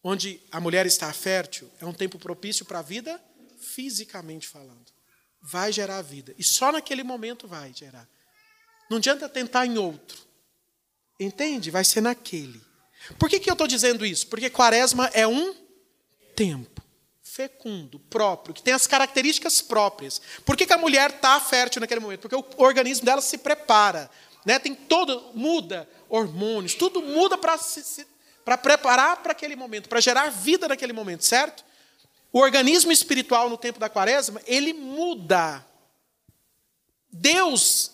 [0.03, 3.21] onde a mulher está fértil, é um tempo propício para a vida,
[3.59, 4.91] fisicamente falando.
[5.41, 6.33] Vai gerar vida.
[6.37, 8.07] E só naquele momento vai gerar.
[8.89, 10.17] Não adianta tentar em outro.
[11.19, 11.69] Entende?
[11.69, 12.61] Vai ser naquele.
[13.17, 14.27] Por que, que eu estou dizendo isso?
[14.27, 15.55] Porque quaresma é um
[16.35, 16.79] tempo
[17.21, 20.21] fecundo, próprio, que tem as características próprias.
[20.45, 22.21] Por que, que a mulher está fértil naquele momento?
[22.21, 24.09] Porque o organismo dela se prepara.
[24.45, 24.59] Né?
[24.59, 28.05] Tem todo, muda hormônios, tudo muda para se, se
[28.49, 31.63] para preparar para aquele momento, para gerar vida naquele momento, certo?
[32.33, 35.63] O organismo espiritual no tempo da quaresma, ele muda.
[37.11, 37.91] Deus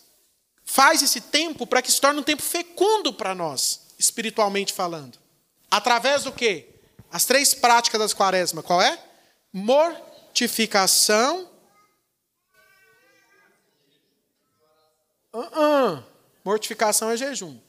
[0.63, 5.19] faz esse tempo para que se torne um tempo fecundo para nós, espiritualmente falando.
[5.69, 6.69] Através do quê?
[7.11, 8.97] As três práticas das quaresma, qual é?
[9.51, 11.49] Mortificação.
[15.33, 16.01] Uh -uh.
[16.45, 17.64] Mortificação é jejum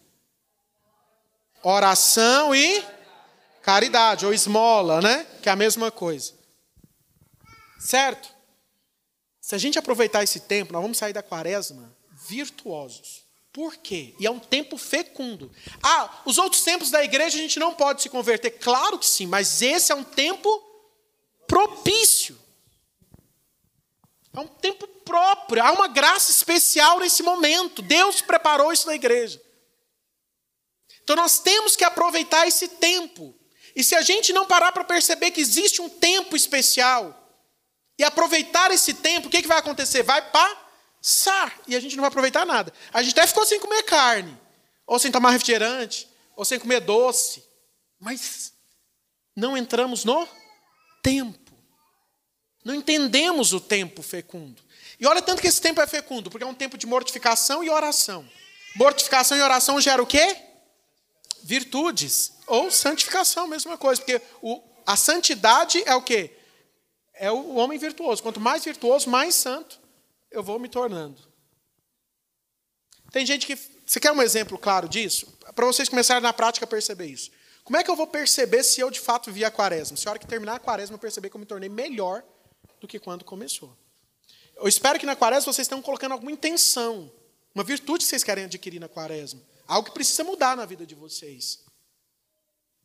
[1.70, 2.84] oração e
[3.60, 5.26] caridade, ou esmola, né?
[5.42, 6.32] Que é a mesma coisa.
[7.80, 8.28] Certo?
[9.40, 11.92] Se a gente aproveitar esse tempo, nós vamos sair da quaresma
[12.28, 13.24] virtuosos.
[13.52, 14.14] Por quê?
[14.20, 15.50] E é um tempo fecundo.
[15.82, 18.50] Ah, os outros tempos da igreja a gente não pode se converter.
[18.50, 20.48] Claro que sim, mas esse é um tempo
[21.48, 22.38] propício.
[24.32, 25.62] É um tempo próprio.
[25.62, 27.82] Há uma graça especial nesse momento.
[27.82, 29.40] Deus preparou isso na igreja.
[31.07, 33.32] Então nós temos que aproveitar esse tempo.
[33.76, 37.14] E se a gente não parar para perceber que existe um tempo especial
[37.96, 40.02] e aproveitar esse tempo, o que, que vai acontecer?
[40.02, 42.72] Vai passar e a gente não vai aproveitar nada.
[42.92, 44.36] A gente até ficou sem comer carne,
[44.84, 47.44] ou sem tomar refrigerante, ou sem comer doce,
[48.00, 48.52] mas
[49.36, 50.26] não entramos no
[51.04, 51.52] tempo.
[52.64, 54.61] Não entendemos o tempo fecundo.
[54.98, 57.70] E olha tanto que esse tempo é fecundo, porque é um tempo de mortificação e
[57.70, 58.28] oração.
[58.74, 60.45] Mortificação e oração gera o quê?
[61.47, 66.36] Virtudes ou santificação, mesma coisa, porque o, a santidade é o quê?
[67.14, 68.20] É o homem virtuoso.
[68.20, 69.80] Quanto mais virtuoso, mais santo
[70.28, 71.22] eu vou me tornando.
[73.12, 73.57] Tem gente que.
[73.86, 75.38] Você quer um exemplo claro disso?
[75.55, 77.30] Para vocês começarem na prática a perceber isso.
[77.62, 79.97] Como é que eu vou perceber se eu de fato vi a quaresma?
[79.97, 82.24] Se a hora que terminar a quaresma eu perceber que eu me tornei melhor
[82.80, 83.76] do que quando começou.
[84.57, 87.11] Eu espero que na quaresma vocês estejam colocando alguma intenção,
[87.55, 89.40] uma virtude que vocês querem adquirir na quaresma.
[89.66, 91.64] Algo que precisa mudar na vida de vocês.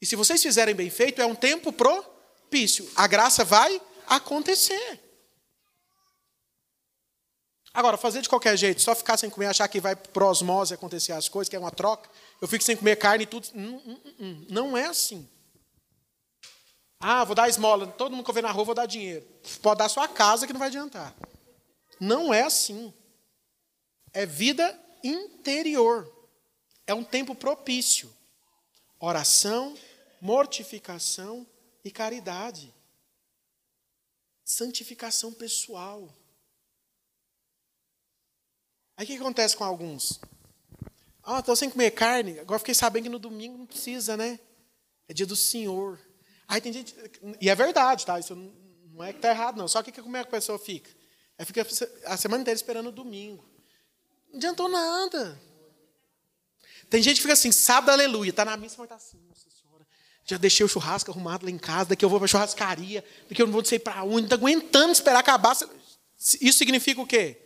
[0.01, 2.89] E se vocês fizerem bem feito, é um tempo propício.
[2.95, 4.99] A graça vai acontecer.
[7.73, 11.13] Agora, fazer de qualquer jeito, só ficar sem comer, achar que vai por osmose acontecer
[11.13, 12.09] as coisas, que é uma troca,
[12.41, 13.47] eu fico sem comer carne e tudo.
[13.53, 15.29] Não, hum, hum, hum, não é assim.
[16.99, 19.25] Ah, vou dar esmola, todo mundo que eu ver na rua vou dar dinheiro.
[19.61, 21.15] Pode dar sua casa que não vai adiantar.
[21.99, 22.93] Não é assim.
[24.13, 26.20] É vida interior.
[26.91, 28.13] É um tempo propício.
[28.99, 29.77] Oração,
[30.19, 31.47] mortificação
[31.85, 32.75] e caridade.
[34.43, 36.13] Santificação pessoal.
[38.97, 40.19] Aí o que acontece com alguns?
[41.23, 44.37] Ah, estou sem comer carne, agora fiquei sabendo que no domingo não precisa, né?
[45.07, 45.97] É dia do Senhor.
[46.45, 46.93] Aí tem gente.
[47.39, 48.19] E é verdade, tá?
[48.19, 49.67] Isso não é que está errado, não.
[49.69, 50.91] Só que como é que a pessoa fica?
[51.37, 51.65] Ela fica
[52.07, 53.49] a semana inteira esperando o domingo.
[54.29, 55.50] Não adiantou nada.
[56.91, 59.87] Tem gente que fica assim, sábado, aleluia, tá na missa, mas tá assim, nossa senhora.
[60.25, 63.45] Já deixei o churrasco arrumado lá em casa, daqui eu vou pra churrascaria, daqui eu
[63.45, 65.55] não vou sei para onde, tá aguentando esperar acabar.
[66.17, 67.37] Isso significa o quê?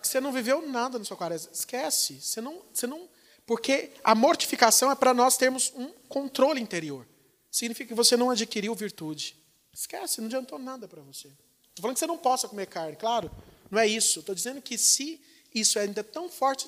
[0.00, 1.52] Que você não viveu nada na sua quaresma.
[1.52, 2.18] Esquece.
[2.22, 3.06] Você não, você não,
[3.44, 7.06] porque a mortificação é para nós termos um controle interior.
[7.50, 9.36] Significa que você não adquiriu virtude.
[9.74, 11.28] Esquece, não adiantou nada para você.
[11.28, 13.30] Estou falando que você não possa comer carne, claro.
[13.70, 14.20] Não é isso.
[14.20, 15.20] Estou dizendo que se
[15.54, 16.66] isso é ainda tão forte,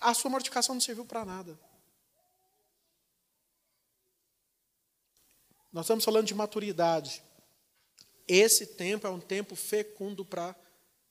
[0.00, 1.58] a sua mortificação não serviu para nada.
[5.72, 7.22] Nós estamos falando de maturidade.
[8.26, 10.54] Esse tempo é um tempo fecundo para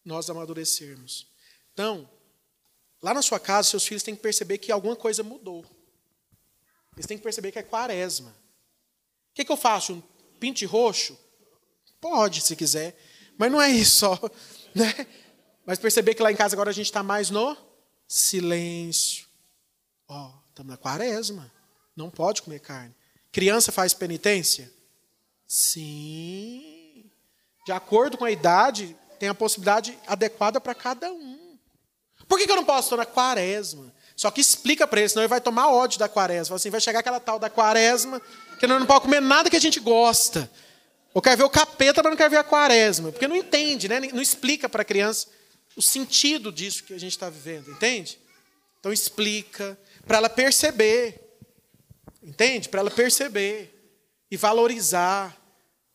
[0.03, 1.27] nós amadurecermos.
[1.73, 2.09] Então,
[3.01, 5.65] lá na sua casa, seus filhos têm que perceber que alguma coisa mudou.
[6.95, 8.29] Eles têm que perceber que é quaresma.
[8.29, 9.93] O que, que eu faço?
[9.93, 10.01] Um
[10.39, 11.17] pinte roxo?
[12.01, 12.99] Pode, se quiser.
[13.38, 14.19] Mas não é isso só.
[14.75, 15.07] Né?
[15.65, 17.57] Mas perceber que lá em casa agora a gente está mais no
[18.08, 19.26] silêncio.
[20.08, 21.51] Ó, oh, estamos na quaresma.
[21.95, 22.95] Não pode comer carne.
[23.32, 24.72] Criança faz penitência?
[25.47, 27.05] Sim.
[27.66, 31.58] De acordo com a idade, tem a possibilidade adequada para cada um.
[32.28, 33.93] Por que, que eu não posso estar na quaresma?
[34.16, 36.55] Só que explica para ele, senão ele vai tomar ódio da quaresma.
[36.55, 38.22] Assim, vai chegar aquela tal da quaresma,
[38.60, 40.49] que não pode comer nada que a gente gosta.
[41.14, 43.12] Ou quer ver o capeta, mas não quer ver a quaresma.
[43.12, 43.99] Porque não entende, né?
[43.99, 45.28] não explica para a criança
[45.78, 48.19] o sentido disso que a gente está vivendo, entende?
[48.80, 51.21] Então explica, para ela perceber.
[52.21, 52.67] Entende?
[52.67, 53.73] Para ela perceber
[54.30, 55.39] e valorizar.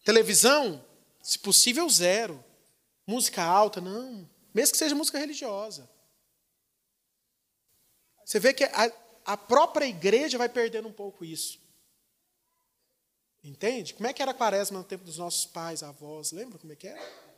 [0.05, 0.85] Televisão,
[1.21, 2.43] se possível, zero.
[3.05, 4.29] Música alta, não.
[4.55, 5.91] Mesmo que seja música religiosa.
[8.25, 8.93] Você vê que a,
[9.25, 11.61] a própria igreja vai perdendo um pouco isso.
[13.43, 13.95] Entende?
[13.95, 16.31] Como é que era a quaresma no tempo dos nossos pais, avós?
[16.31, 17.32] Lembra como é que era?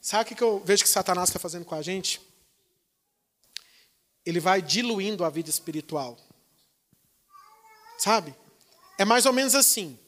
[0.00, 2.20] Sabe o que eu vejo que Satanás está fazendo com a gente?
[4.24, 6.18] Ele vai diluindo a vida espiritual.
[7.98, 8.34] Sabe?
[8.98, 9.98] É mais ou menos assim.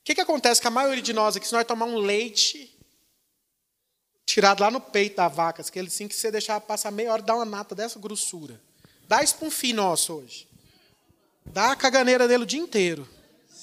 [0.00, 2.72] O que, que acontece com a maioria de nós aqui, se nós tomar um leite
[4.24, 7.34] tirado lá no peito da vaca, aquele assim que você deixar passar meia hora, dá
[7.34, 8.60] uma nata dessa grossura.
[9.08, 10.48] Dá isso para um filho nosso hoje.
[11.44, 13.08] Dá a caganeira dele o dia inteiro.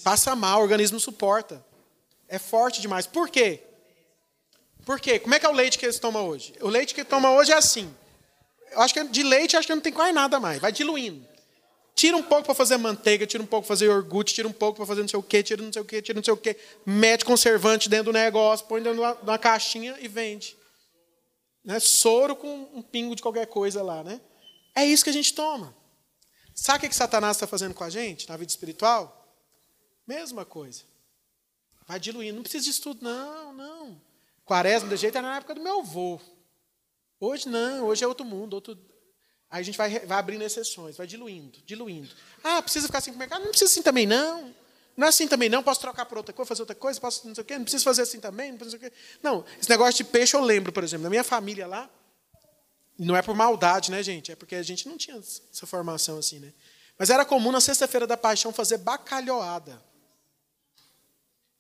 [0.03, 1.63] Passa mal, o organismo suporta.
[2.27, 3.05] É forte demais.
[3.05, 3.61] Por quê?
[4.85, 5.19] Por quê?
[5.19, 6.53] Como é que é o leite que eles tomam hoje?
[6.61, 7.93] O leite que toma hoje é assim.
[8.71, 10.59] Eu acho que de leite acho que não tem quase nada mais.
[10.59, 11.25] Vai diluindo.
[11.95, 14.77] Tira um pouco para fazer manteiga, tira um pouco para fazer iogurte, tira um pouco
[14.77, 16.37] para fazer não sei o quê, tira não sei o quê, tira não sei o
[16.37, 16.57] quê.
[16.85, 20.57] Mete conservante dentro do negócio, põe dentro de uma caixinha e vende.
[21.63, 21.79] Né?
[21.79, 24.03] Soro com um pingo de qualquer coisa lá.
[24.03, 24.19] Né?
[24.75, 25.75] É isso que a gente toma.
[26.55, 29.23] Sabe o que, que Satanás está fazendo com a gente na vida espiritual?
[30.05, 30.81] Mesma coisa.
[31.87, 32.35] Vai diluindo.
[32.35, 34.01] Não precisa de estudo, não, não.
[34.45, 36.19] Quaresma do jeito era na época do meu avô.
[37.19, 38.77] Hoje não, hoje é outro mundo, outro.
[39.49, 42.09] Aí a gente vai, vai abrindo exceções, vai diluindo, diluindo.
[42.43, 43.41] Ah, precisa ficar assim com o mercado?
[43.43, 44.53] Não precisa assim também, não.
[44.95, 45.63] Não é assim também, não.
[45.63, 47.83] Posso trocar por outra coisa, fazer outra coisa, posso não sei o quê, não preciso
[47.83, 48.91] fazer assim também, não preciso o quê.
[49.21, 51.89] Não, esse negócio de peixe eu lembro, por exemplo, da minha família lá.
[52.99, 54.31] Não é por maldade, né, gente?
[54.31, 56.53] É porque a gente não tinha essa formação assim, né?
[56.97, 59.81] Mas era comum na sexta-feira da paixão fazer bacalhoada.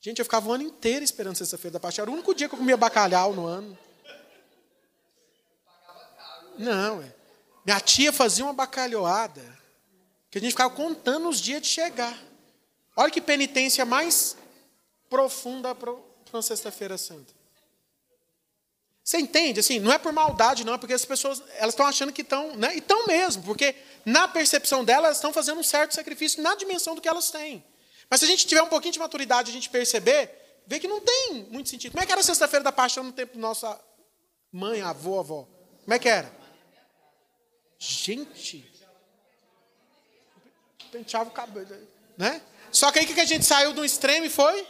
[0.03, 2.03] Gente, eu ficava o ano inteiro esperando sexta-feira da paixão.
[2.03, 3.77] Era o único dia que eu comia bacalhau no ano.
[6.59, 7.15] Não, é.
[7.65, 9.41] Minha tia fazia uma bacalhoada
[10.29, 12.21] que a gente ficava contando os dias de chegar.
[12.97, 14.35] Olha que penitência mais
[15.09, 15.95] profunda para
[16.33, 17.33] uma sexta-feira santa.
[19.01, 19.61] Você entende?
[19.61, 22.57] Assim, não é por maldade, não, é porque as pessoas elas estão achando que estão,
[22.57, 22.75] né?
[22.75, 23.73] E estão mesmo, porque
[24.05, 27.63] na percepção delas elas estão fazendo um certo sacrifício na dimensão do que elas têm.
[28.09, 30.29] Mas se a gente tiver um pouquinho de maturidade, a gente perceber,
[30.67, 31.91] ver que não tem muito sentido.
[31.91, 33.79] Como é que era sexta-feira da paixão no tempo nossa
[34.51, 35.47] mãe, avô, avó?
[35.83, 36.31] Como é que era?
[37.77, 38.65] Gente,
[40.91, 41.67] penteava o cabelo,
[42.17, 42.41] né?
[42.71, 44.65] Só que aí que a gente saiu de um extremo e foi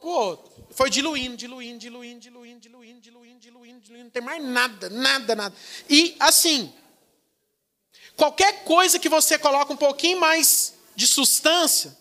[0.00, 0.50] o outro.
[0.70, 4.04] Foi diluindo, diluindo, diluindo, diluindo, diluindo, diluindo, diluindo, diluindo.
[4.04, 5.54] Não tem mais nada, nada, nada.
[5.88, 6.72] E assim,
[8.16, 11.96] qualquer coisa que você coloca um pouquinho mais de substância,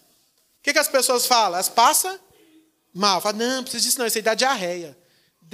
[0.60, 1.56] o que, que as pessoas falam?
[1.56, 2.20] Elas passam
[2.94, 3.22] mal.
[3.22, 4.98] Falam, não, não precisa disso não, isso aí dá diarreia.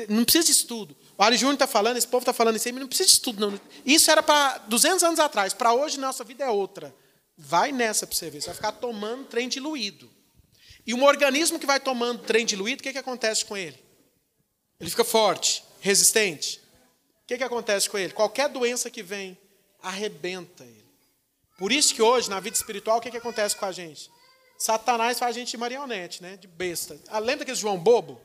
[0.10, 0.96] Não precisa disso tudo.
[1.18, 3.22] O Ari Júnior está falando, esse povo está falando isso aí, mas não precisa disso
[3.22, 3.60] tudo não.
[3.86, 5.54] Isso era para 200 anos atrás.
[5.54, 6.94] Para hoje, nossa vida é outra.
[7.38, 8.42] Vai nessa para você ver.
[8.42, 10.12] Você vai ficar tomando trem diluído.
[10.86, 13.80] E um organismo que vai tomando trem diluído, o que, que acontece com ele?
[14.80, 16.60] Ele fica forte, resistente.
[17.24, 18.14] O que, que acontece com ele?
[18.14, 19.38] Qualquer doença que vem,
[19.82, 20.86] arrebenta ele.
[21.58, 24.12] Por isso que hoje, na vida espiritual, o que, que acontece com a gente?
[24.58, 26.38] Satanás faz a gente de marionete, né?
[26.38, 26.98] de besta.
[27.08, 28.20] Ah, lembra aquele João Bobo?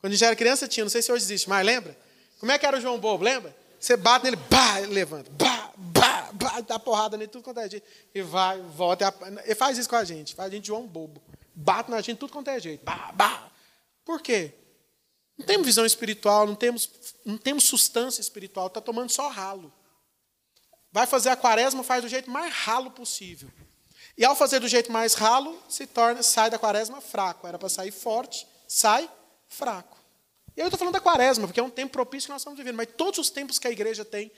[0.00, 1.96] Quando a gente era criança tinha, não sei se hoje existe, mas lembra?
[2.38, 3.54] Como é que era o João Bobo, lembra?
[3.78, 5.30] Você bate nele, bah, ele levanta.
[5.30, 7.86] Bah, bah, bah, dá porrada nele, tudo quanto é jeito.
[8.14, 9.14] E vai, volta.
[9.44, 11.22] Ele faz isso com a gente, faz a gente João bobo.
[11.54, 12.84] Bate na gente tudo quanto é jeito.
[12.84, 13.50] Bah, bah.
[14.04, 14.54] Por quê?
[15.36, 16.90] Não temos visão espiritual, não temos,
[17.24, 19.72] não temos substância espiritual, está tomando só ralo.
[20.90, 23.48] Vai fazer a quaresma, faz do jeito mais ralo possível.
[24.18, 27.46] E ao fazer do jeito mais ralo, se torna, sai da quaresma fraco.
[27.46, 29.08] Era para sair forte, sai
[29.46, 29.96] fraco.
[30.56, 32.74] E eu estou falando da quaresma, porque é um tempo propício que nós estamos vivendo.
[32.74, 34.32] Mas todos os tempos que a igreja tem,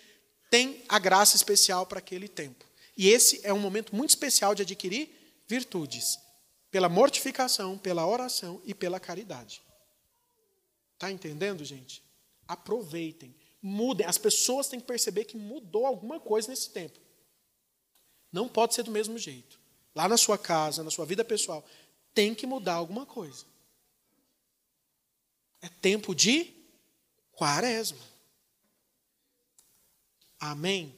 [0.50, 2.62] tem a graça especial para aquele tempo.
[2.94, 5.08] E esse é um momento muito especial de adquirir
[5.48, 6.18] virtudes.
[6.70, 9.62] Pela mortificação, pela oração e pela caridade.
[10.92, 12.02] Está entendendo, gente?
[12.46, 13.34] Aproveitem.
[13.62, 14.06] Mudem.
[14.06, 17.00] As pessoas têm que perceber que mudou alguma coisa nesse tempo.
[18.30, 19.59] Não pode ser do mesmo jeito.
[19.94, 21.64] Lá na sua casa, na sua vida pessoal,
[22.14, 23.44] tem que mudar alguma coisa.
[25.60, 26.52] É tempo de
[27.32, 27.98] quaresma.
[30.38, 30.96] Amém?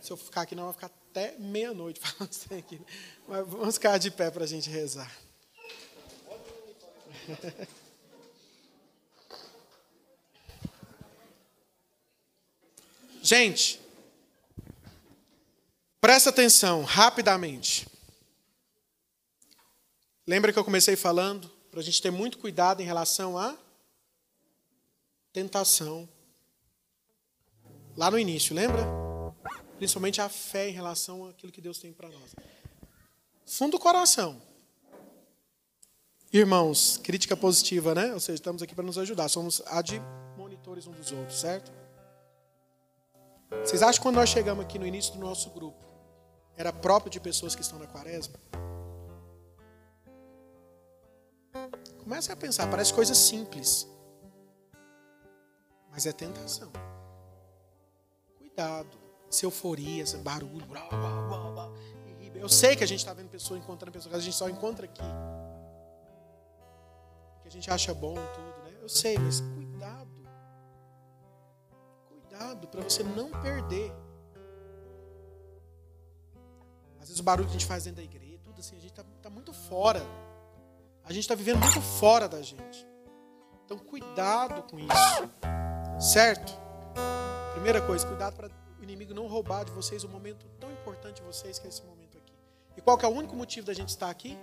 [0.00, 2.80] Se eu ficar aqui, não, vai ficar até meia-noite falando isso aqui.
[3.28, 5.10] Mas vamos ficar de pé para a gente rezar.
[13.22, 13.78] Gente,
[16.00, 17.86] presta atenção rapidamente.
[20.26, 23.56] Lembra que eu comecei falando para a gente ter muito cuidado em relação à
[25.32, 26.08] tentação.
[27.96, 28.86] Lá no início, lembra?
[29.76, 32.34] Principalmente a fé em relação àquilo que Deus tem para nós.
[33.46, 34.40] Fundo do coração.
[36.32, 38.12] Irmãos, crítica positiva, né?
[38.14, 39.28] Ou seja, estamos aqui para nos ajudar.
[39.28, 41.72] Somos admonitores uns dos outros, certo?
[43.64, 45.89] Vocês acham que quando nós chegamos aqui no início do nosso grupo,
[46.56, 48.34] era próprio de pessoas que estão na quaresma?
[52.02, 53.88] Comece a pensar, parece coisa simples.
[55.90, 56.70] Mas é tentação.
[58.38, 58.98] Cuidado.
[59.28, 60.66] Essa euforia, esse barulho.
[62.34, 65.02] Eu sei que a gente está vendo pessoas encontrando pessoas a gente só encontra aqui.
[67.42, 68.78] Que a gente acha bom tudo, né?
[68.80, 70.10] Eu sei, mas cuidado.
[72.08, 73.92] Cuidado para você não perder.
[77.10, 79.04] Vezes o barulho que a gente faz dentro da igreja, tudo assim, a gente está
[79.22, 80.02] tá muito fora
[81.10, 82.86] a gente está vivendo muito fora da gente.
[83.64, 86.10] Então, cuidado com isso.
[86.12, 86.52] Certo?
[87.52, 91.22] Primeira coisa, cuidado para o inimigo não roubar de vocês um momento tão importante de
[91.22, 92.32] vocês que é esse momento aqui.
[92.76, 94.38] E qual que é o único motivo da gente estar aqui?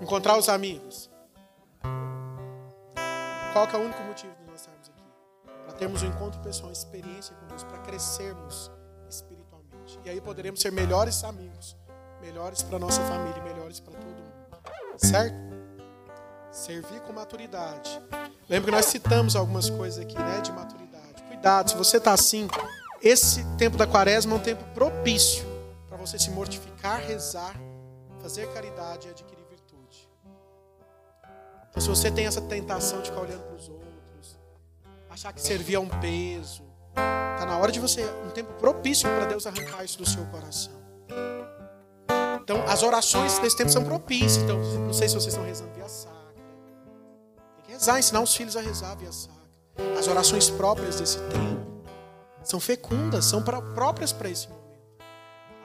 [0.00, 1.08] Encontrar os amigos.
[3.52, 5.04] Qual que é o único motivo de nós estarmos aqui?
[5.64, 8.72] Para termos um encontro pessoal, experiência com Deus, para crescermos.
[10.04, 11.76] E aí poderemos ser melhores amigos,
[12.20, 14.32] melhores para nossa família, melhores para todo mundo.
[14.96, 15.36] Certo?
[16.50, 18.00] Servir com maturidade.
[18.48, 21.22] Lembra que nós citamos algumas coisas aqui, né, de maturidade.
[21.28, 22.48] Cuidado, se você está assim,
[23.00, 25.44] esse tempo da quaresma é um tempo propício
[25.88, 27.54] para você se mortificar, rezar,
[28.20, 30.08] fazer caridade e adquirir virtude.
[31.70, 34.38] Então, se você tem essa tentação de ficar olhando para os outros,
[35.08, 39.26] achar que servir é um peso, está na hora de você, um tempo propício para
[39.26, 40.72] Deus arrancar isso do seu coração.
[42.42, 44.38] Então, as orações desse tempo são propícias.
[44.38, 46.18] Então, não sei se vocês estão rezando via sacra.
[47.56, 49.40] Tem que rezar, ensinar os filhos a rezar via sacra.
[49.98, 51.84] As orações próprias desse tempo
[52.42, 54.80] são fecundas, são pra, próprias para esse momento.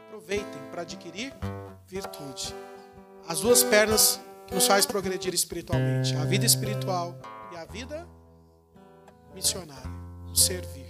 [0.07, 1.33] Aproveitem para adquirir
[1.87, 2.53] virtude.
[3.27, 7.15] As duas pernas que nos faz progredir espiritualmente, a vida espiritual
[7.51, 8.07] e a vida
[9.33, 9.89] missionária,
[10.31, 10.84] o servir.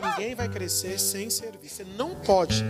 [0.00, 1.68] Ninguém vai crescer sem servir.
[1.68, 2.64] Você não pode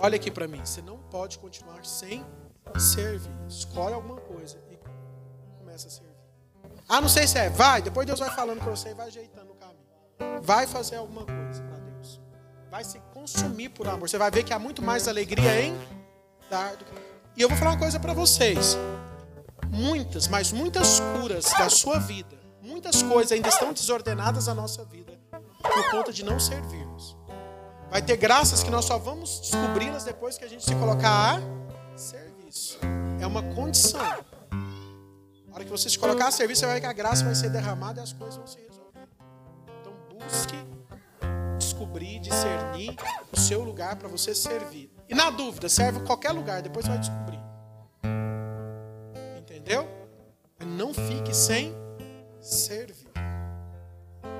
[0.00, 2.24] Olha aqui para mim, você não pode continuar sem
[2.78, 3.32] servir.
[3.48, 4.78] Escolhe alguma coisa e
[5.58, 6.14] começa a servir.
[6.88, 7.50] Ah, não sei se é.
[7.50, 10.40] Vai, depois Deus vai falando para você e vai ajeitando o caminho.
[10.40, 12.20] Vai fazer alguma coisa para Deus.
[12.70, 14.08] Vai se consumir por amor.
[14.08, 15.76] Você vai ver que há muito mais alegria em
[16.48, 16.92] dar do que.
[17.36, 18.78] E eu vou falar uma coisa para vocês.
[19.68, 25.17] Muitas, mas muitas curas da sua vida, muitas coisas ainda estão desordenadas na nossa vida
[25.62, 27.16] por conta de não servirmos.
[27.90, 31.98] Vai ter graças que nós só vamos descobri-las depois que a gente se colocar a
[31.98, 32.78] serviço.
[33.20, 34.00] É uma condição.
[35.46, 37.34] Na hora que você se colocar a serviço, você vai ver que a graça vai
[37.34, 39.08] ser derramada e as coisas vão se resolver.
[39.80, 40.56] Então busque
[41.58, 42.94] descobrir, discernir
[43.32, 44.92] o seu lugar para você servir.
[45.08, 47.40] E na dúvida, serve qualquer lugar, depois você vai descobrir.
[49.38, 49.88] Entendeu?
[50.66, 51.74] Não fique sem
[52.40, 53.07] servir.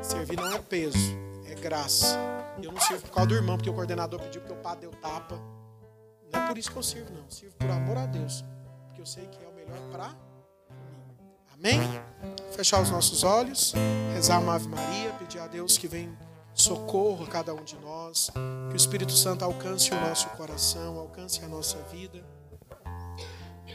[0.09, 0.99] Servir não é peso,
[1.45, 2.19] é graça.
[2.63, 4.91] Eu não sirvo por causa do irmão, porque o coordenador pediu, porque o padre deu
[5.03, 5.39] tapa.
[6.33, 7.25] Não é por isso que eu sirvo, não.
[7.25, 8.43] Eu sirvo por amor a Deus.
[8.87, 10.17] Porque eu sei que é o melhor para mim.
[11.53, 11.81] Amém?
[12.53, 13.75] Fechar os nossos olhos,
[14.15, 16.17] rezar uma Ave Maria, pedir a Deus que venha
[16.55, 18.31] socorro a cada um de nós,
[18.69, 22.25] que o Espírito Santo alcance o nosso coração, alcance a nossa vida.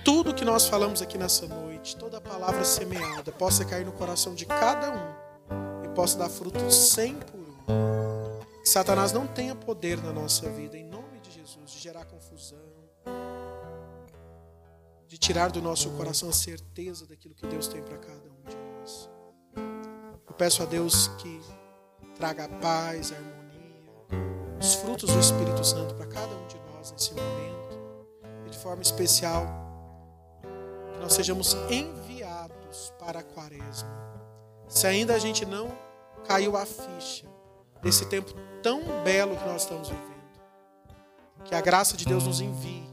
[0.04, 4.48] Tudo que nós falamos aqui nessa noite, toda palavra semeada, possa cair no coração de
[4.48, 5.23] cada um
[5.94, 8.62] possa dar fruto cem por um.
[8.62, 12.58] Que Satanás não tenha poder na nossa vida, em nome de Jesus, de gerar confusão,
[15.08, 18.56] de tirar do nosso coração a certeza daquilo que Deus tem para cada um de
[18.56, 19.10] nós.
[20.28, 21.42] Eu peço a Deus que
[22.16, 26.92] traga a paz, a harmonia, os frutos do Espírito Santo para cada um de nós
[26.92, 27.80] nesse momento.
[28.48, 29.46] E de forma especial,
[30.94, 34.13] que nós sejamos enviados para a quaresma.
[34.68, 35.72] Se ainda a gente não
[36.26, 37.28] caiu a ficha
[37.82, 40.14] desse tempo tão belo que nós estamos vivendo,
[41.44, 42.88] que a graça de Deus nos envie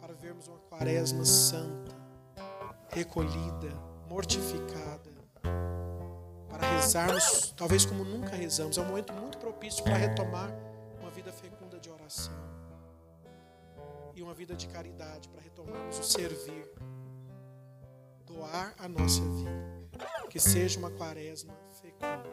[0.00, 1.96] para vermos uma quaresma santa,
[2.90, 3.70] recolhida,
[4.08, 5.10] mortificada
[6.48, 8.78] para rezarmos, talvez como nunca rezamos.
[8.78, 10.50] É um momento muito propício para retomar
[11.00, 12.32] uma vida fecunda de oração
[14.14, 16.70] e uma vida de caridade, para retomarmos o servir,
[18.24, 19.75] doar a nossa vida.
[20.30, 22.24] Que seja uma quaresma fecunda.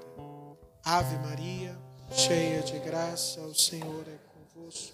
[0.83, 1.77] Ave Maria,
[2.11, 4.93] cheia de graça, o Senhor é convosco.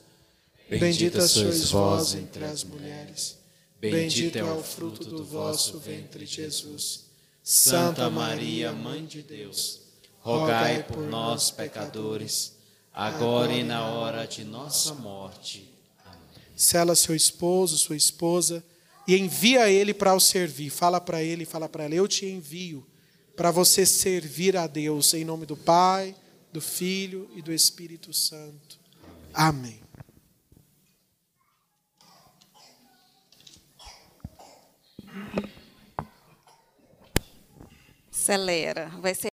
[0.69, 3.39] Bendita sois vós entre as mulheres.
[3.79, 7.05] Bendito é o fruto do vosso ventre, Jesus.
[7.41, 9.81] Santa Maria, Mãe de Deus,
[10.19, 12.57] rogai por nós, pecadores,
[12.93, 15.73] agora e na hora de nossa morte.
[16.05, 16.19] Amém.
[16.55, 18.63] Sela seu esposo, sua esposa,
[19.09, 20.69] e envia ele para o servir.
[20.69, 22.87] Fala para ele, fala para ela: Eu te envio
[23.35, 26.15] para você servir a Deus, em nome do Pai,
[26.53, 28.79] do Filho e do Espírito Santo.
[29.33, 29.81] Amém.
[38.11, 38.89] Acelera.
[39.01, 39.27] Vai ser